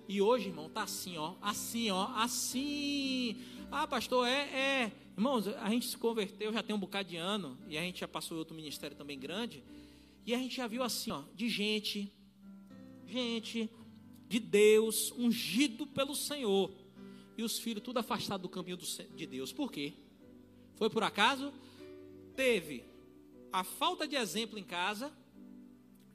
[0.08, 3.38] E hoje, irmão, tá assim, ó, assim, ó, assim.
[3.70, 5.01] Ah, pastor, é, é.
[5.16, 8.08] Irmãos, a gente se converteu já tem um bocado de ano, e a gente já
[8.08, 9.64] passou outro ministério também grande.
[10.26, 12.12] E a gente já viu assim, ó, de gente,
[13.08, 13.70] gente
[14.28, 16.72] de Deus, ungido pelo Senhor,
[17.38, 19.52] e os filhos tudo afastado do caminho de Deus.
[19.52, 19.94] Por quê?
[20.76, 21.54] Foi por acaso?
[22.36, 22.84] Teve
[23.52, 25.12] a falta de exemplo em casa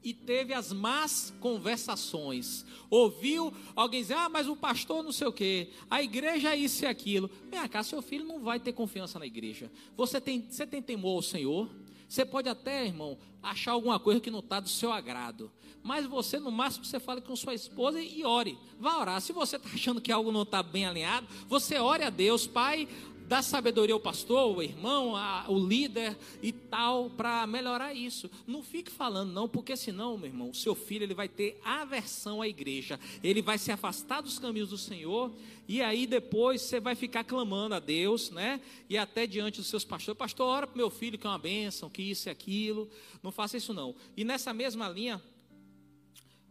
[0.06, 2.64] e teve as más conversações.
[2.88, 6.84] Ouviu alguém dizer, ah, mas o pastor não sei o quê, a igreja é isso
[6.84, 7.28] e aquilo.
[7.50, 9.68] Vem cá, seu filho não vai ter confiança na igreja.
[9.96, 11.68] Você tem, você tem temor ao Senhor?
[12.08, 15.50] Você pode até, irmão, achar alguma coisa que não está do seu agrado.
[15.82, 18.56] Mas você, no máximo, você fala com sua esposa e ore.
[18.78, 19.20] Vá orar.
[19.20, 22.86] Se você está achando que algo não está bem alinhado, você ore a Deus, Pai
[23.26, 28.30] dá sabedoria ao pastor, o irmão, a, o líder e tal, para melhorar isso.
[28.46, 32.40] Não fique falando não, porque senão, meu irmão, o seu filho ele vai ter aversão
[32.40, 35.32] à igreja, ele vai se afastar dos caminhos do Senhor
[35.68, 38.60] e aí depois você vai ficar clamando a Deus, né?
[38.88, 41.90] E até diante dos seus pastores, pastor, ora para meu filho que é uma bênção,
[41.90, 42.88] que isso e aquilo.
[43.22, 43.94] Não faça isso não.
[44.16, 45.20] E nessa mesma linha,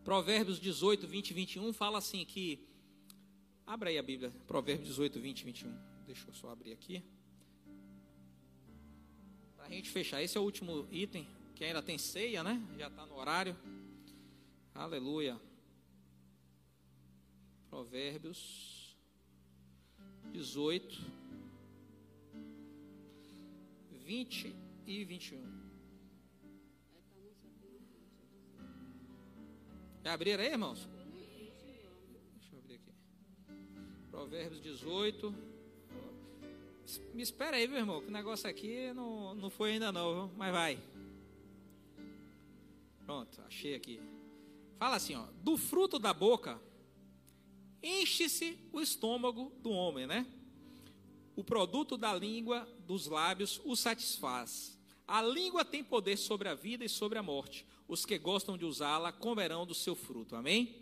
[0.03, 2.59] Provérbios 18, 20 e 21 fala assim que
[3.65, 5.94] Abra aí a Bíblia, Provérbios 18, 20 e 21.
[6.05, 7.03] Deixa eu só abrir aqui.
[9.55, 12.61] Para a gente fechar, esse é o último item, que ainda tem ceia, né?
[12.77, 13.57] Já está no horário.
[14.73, 15.39] Aleluia.
[17.69, 18.95] Provérbios
[20.31, 21.01] 18,
[24.03, 25.65] 20 e 21.
[30.03, 30.87] Já abriram aí, irmãos?
[32.35, 32.93] Deixa eu abrir aqui.
[34.11, 35.54] Provérbios 18,
[37.13, 40.51] me espera aí, meu irmão, que o negócio aqui não, não foi ainda não, mas
[40.51, 40.79] vai.
[43.05, 43.99] Pronto, achei aqui.
[44.77, 46.59] Fala assim, ó, do fruto da boca
[47.81, 50.25] enche-se o estômago do homem, né?
[51.35, 54.77] O produto da língua, dos lábios, o satisfaz.
[55.07, 57.65] A língua tem poder sobre a vida e sobre a morte.
[57.87, 60.35] Os que gostam de usá-la comerão do seu fruto.
[60.35, 60.75] Amém?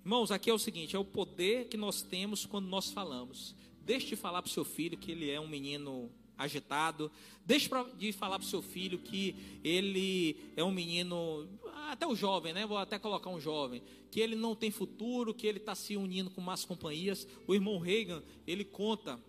[0.00, 3.54] Irmãos, aqui é o seguinte: é o poder que nós temos quando nós falamos.
[3.84, 7.10] Deixe de falar para o seu filho que ele é um menino agitado.
[7.44, 11.48] Deixe de falar para o seu filho que ele é um menino,
[11.88, 12.66] até o jovem, né?
[12.66, 16.30] Vou até colocar um jovem, que ele não tem futuro, que ele está se unindo
[16.30, 17.26] com más companhias.
[17.46, 19.20] O irmão Reagan, ele conta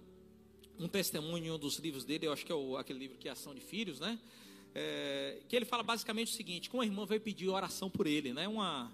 [0.80, 3.28] um testemunho em um dos livros dele, eu acho que é o, aquele livro que
[3.28, 4.20] é Ação de Filhos, né?
[4.74, 8.34] É, que ele fala basicamente o seguinte: que uma irmã veio pedir oração por ele,
[8.34, 8.48] né?
[8.48, 8.92] Uma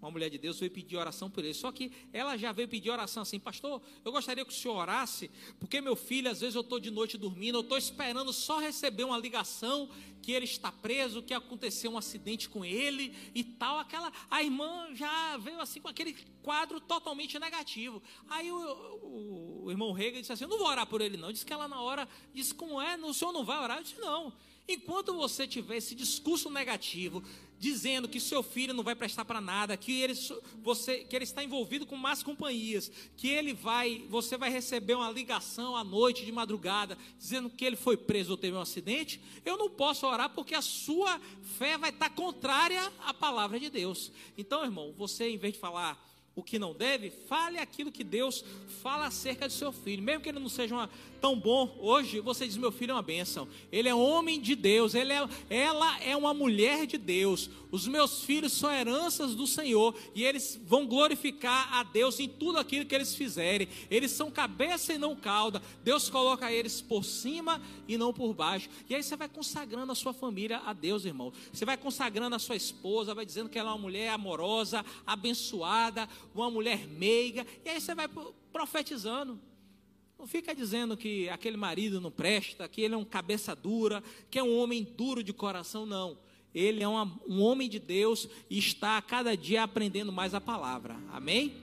[0.00, 1.54] uma mulher de Deus veio pedir oração por ele.
[1.54, 5.30] Só que ela já veio pedir oração assim, pastor, eu gostaria que o senhor orasse,
[5.58, 9.04] porque meu filho, às vezes eu estou de noite dormindo, eu estou esperando só receber
[9.04, 9.88] uma ligação
[10.22, 13.78] que ele está preso, que aconteceu um acidente com ele e tal.
[13.78, 18.02] Aquela, a irmã já veio assim com aquele quadro totalmente negativo.
[18.28, 21.32] Aí o, o, o irmão Rega disse assim: Eu não vou orar por ele, não.
[21.32, 22.96] Disse que ela na hora disse: Como é?
[22.96, 23.78] O senhor não vai orar?
[23.78, 24.32] Eu disse: Não.
[24.72, 27.24] Enquanto você tiver esse discurso negativo,
[27.58, 30.14] dizendo que seu filho não vai prestar para nada, que ele,
[30.62, 35.10] você, que ele está envolvido com más companhias, que ele vai, você vai receber uma
[35.10, 39.58] ligação à noite, de madrugada, dizendo que ele foi preso ou teve um acidente, eu
[39.58, 41.20] não posso orar porque a sua
[41.58, 44.12] fé vai estar contrária à palavra de Deus.
[44.38, 46.09] Então, irmão, você em vez de falar
[46.40, 48.44] o que não deve, fale aquilo que Deus
[48.82, 50.02] fala acerca de seu filho.
[50.02, 53.02] Mesmo que ele não seja uma, tão bom, hoje você diz: meu filho é uma
[53.02, 53.46] bênção.
[53.70, 57.50] Ele é homem de Deus, ele é, ela é uma mulher de Deus.
[57.70, 62.58] Os meus filhos são heranças do Senhor e eles vão glorificar a Deus em tudo
[62.58, 63.68] aquilo que eles fizerem.
[63.90, 65.62] Eles são cabeça e não cauda.
[65.84, 68.68] Deus coloca eles por cima e não por baixo.
[68.88, 71.32] E aí você vai consagrando a sua família a Deus, irmão.
[71.52, 76.08] Você vai consagrando a sua esposa, vai dizendo que ela é uma mulher amorosa, abençoada,
[76.34, 77.46] uma mulher meiga.
[77.64, 78.08] E aí você vai
[78.52, 79.38] profetizando.
[80.18, 84.38] Não fica dizendo que aquele marido não presta, que ele é um cabeça dura, que
[84.38, 86.18] é um homem duro de coração, não.
[86.54, 90.40] Ele é uma, um homem de Deus e está a cada dia aprendendo mais a
[90.40, 90.96] palavra.
[91.12, 91.54] Amém?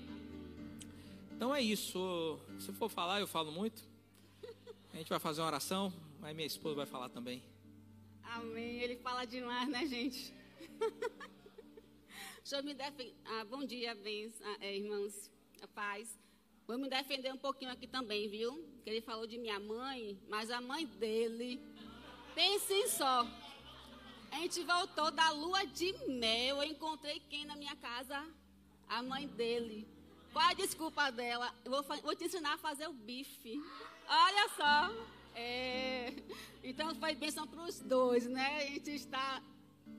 [1.36, 2.40] Então é isso.
[2.60, 3.84] Se for falar, eu falo muito.
[4.94, 7.44] A gente vai fazer uma oração, mas minha esposa vai falar também.
[8.24, 8.80] Amém.
[8.80, 10.34] Ele fala demais, né, gente?
[12.40, 13.14] Deixa eu me defender.
[13.26, 15.30] Ah, bom dia, bens, ah, é, irmãos.
[15.76, 16.18] Paz.
[16.66, 18.64] Vou me defender um pouquinho aqui também, viu?
[18.84, 21.62] Que ele falou de minha mãe, mas a mãe dele.
[22.34, 23.28] Pensem só.
[24.32, 26.58] A gente voltou da lua de mel.
[26.58, 28.26] Eu encontrei quem na minha casa?
[28.88, 29.88] A mãe dele.
[30.32, 31.54] Qual a desculpa dela?
[31.66, 33.62] Eu vou, vou te ensinar a fazer o bife.
[34.08, 35.18] Olha só.
[35.36, 36.14] É,
[36.64, 38.58] então foi bênção para os dois, né?
[38.58, 39.42] A gente está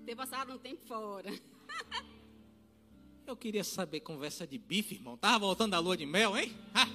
[0.05, 1.31] ter passado um tempo fora.
[3.27, 5.17] Eu queria saber conversa de bife, irmão.
[5.17, 6.57] Tava voltando da lua de mel, hein?
[6.75, 6.89] Ha!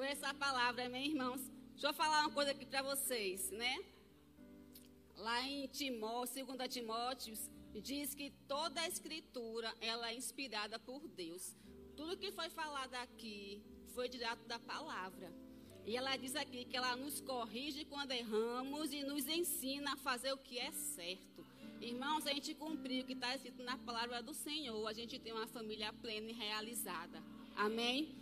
[0.00, 1.40] Essa palavra, meus irmãos.
[1.72, 3.78] Deixa eu falar uma coisa aqui para vocês, né?
[5.18, 7.34] Lá em Timóteo, 2 Timóteo,
[7.80, 11.54] diz que toda a escritura ela é inspirada por Deus.
[11.96, 13.62] Tudo que foi falado aqui
[13.94, 15.32] foi direto da palavra.
[15.84, 20.32] E ela diz aqui que ela nos corrige quando erramos e nos ensina a fazer
[20.32, 21.44] o que é certo.
[21.80, 25.32] Irmãos, a gente cumprir o que está escrito na palavra do Senhor, a gente tem
[25.32, 27.22] uma família plena e realizada.
[27.56, 28.14] Amém?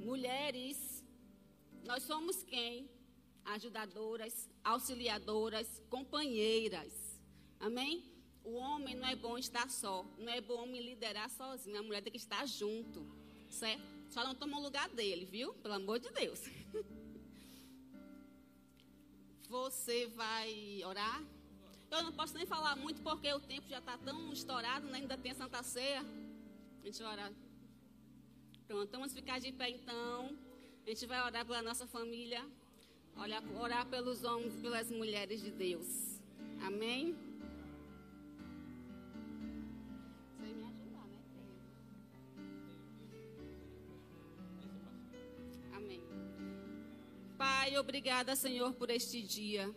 [0.00, 1.02] Mulheres,
[1.84, 2.88] nós somos quem?
[3.44, 7.20] Ajudadoras, auxiliadoras, companheiras.
[7.60, 8.04] Amém?
[8.44, 12.02] O homem não é bom estar só, não é bom me liderar sozinho, a mulher
[12.02, 13.06] tem que estar junto,
[13.48, 13.82] certo?
[14.10, 15.54] Só não toma o lugar dele, viu?
[15.54, 16.40] Pelo amor de Deus.
[19.48, 21.22] Você vai orar?
[21.90, 24.98] Eu não posso nem falar muito porque o tempo já está tão estourado, né?
[24.98, 26.00] ainda tem a Santa Ceia.
[26.82, 27.32] A gente vai orar.
[28.66, 30.36] Pronto, vamos ficar de pé então.
[30.84, 32.44] A gente vai orar pela nossa família.
[33.16, 36.20] Olha, orar pelos homens pelas mulheres de Deus.
[36.62, 37.16] Amém?
[40.36, 41.20] Você me ajudar, né?
[45.74, 46.02] Amém.
[47.38, 49.74] Pai, obrigada, Senhor, por este dia.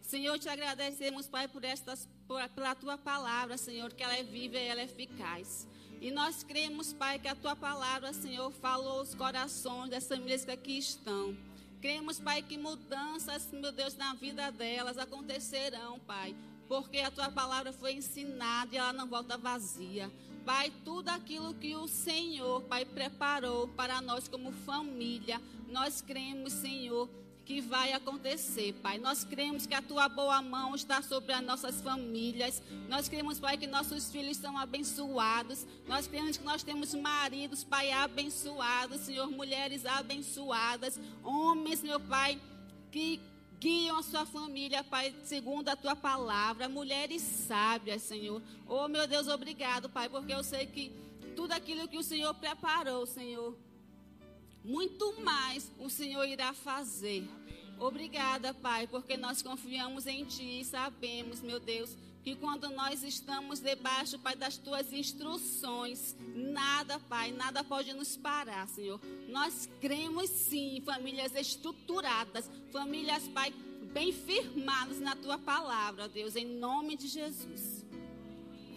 [0.00, 4.56] Senhor, te agradecemos, Pai, por estas, por, pela tua palavra, Senhor, que ela é viva
[4.56, 5.68] e ela é eficaz.
[6.00, 10.50] E nós cremos, Pai, que a tua palavra, Senhor, falou os corações dessas mulheres que
[10.50, 11.36] aqui estão.
[11.80, 16.36] Cremos, Pai, que mudanças, meu Deus, na vida delas acontecerão, Pai.
[16.68, 20.10] Porque a tua palavra foi ensinada e ela não volta vazia.
[20.44, 27.08] Pai, tudo aquilo que o Senhor, Pai, preparou para nós como família, nós cremos, Senhor,
[27.50, 28.96] que vai acontecer, Pai.
[28.98, 32.62] Nós cremos que a tua boa mão está sobre as nossas famílias.
[32.88, 35.66] Nós cremos, Pai, que nossos filhos são abençoados.
[35.88, 42.40] Nós cremos que nós temos maridos, Pai, abençoados, Senhor, mulheres abençoadas, homens, meu Pai,
[42.92, 43.20] que
[43.58, 48.40] guiam a sua família, Pai, segundo a tua palavra, mulheres sábias, Senhor.
[48.68, 50.92] Oh, meu Deus, obrigado, Pai, porque eu sei que
[51.34, 53.58] tudo aquilo que o Senhor preparou, Senhor,
[54.64, 57.28] muito mais o Senhor irá fazer.
[57.78, 63.60] Obrigada, Pai, porque nós confiamos em Ti e sabemos, meu Deus, que quando nós estamos
[63.60, 69.00] debaixo, Pai, das Tuas instruções, nada, Pai, nada pode nos parar, Senhor.
[69.28, 73.52] Nós cremos sim em famílias estruturadas, famílias, Pai,
[73.92, 77.79] bem firmadas na Tua palavra, Deus, em nome de Jesus.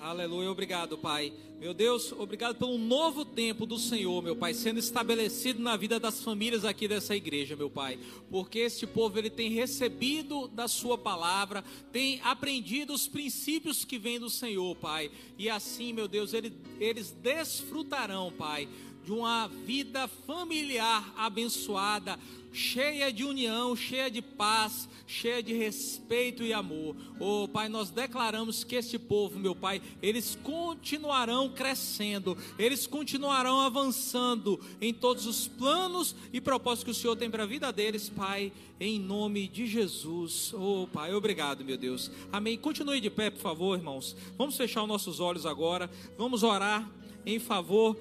[0.03, 1.31] Aleluia, obrigado, Pai.
[1.61, 6.21] Meu Deus, obrigado pelo novo tempo do Senhor, meu Pai, sendo estabelecido na vida das
[6.21, 7.97] famílias aqui dessa igreja, meu Pai.
[8.29, 14.19] Porque este povo ele tem recebido da sua palavra, tem aprendido os princípios que vêm
[14.19, 15.09] do Senhor, Pai.
[15.37, 16.51] E assim, meu Deus, ele,
[16.81, 18.67] eles desfrutarão, Pai,
[19.03, 22.17] de uma vida familiar abençoada,
[22.53, 26.95] cheia de união, cheia de paz, cheia de respeito e amor.
[27.19, 34.59] Oh, Pai, nós declaramos que este povo, meu Pai, eles continuarão crescendo, eles continuarão avançando
[34.79, 38.53] em todos os planos e propósitos que o Senhor tem para a vida deles, Pai,
[38.79, 40.53] em nome de Jesus.
[40.53, 42.11] Oh, Pai, obrigado, meu Deus.
[42.31, 42.57] Amém.
[42.57, 44.15] Continue de pé, por favor, irmãos.
[44.37, 45.89] Vamos fechar os nossos olhos agora.
[46.17, 46.87] Vamos orar
[47.25, 47.97] em favor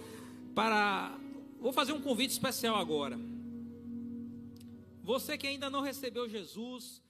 [0.55, 1.18] para.
[1.61, 3.18] Vou fazer um convite especial agora.
[5.03, 7.03] Você que ainda não recebeu Jesus,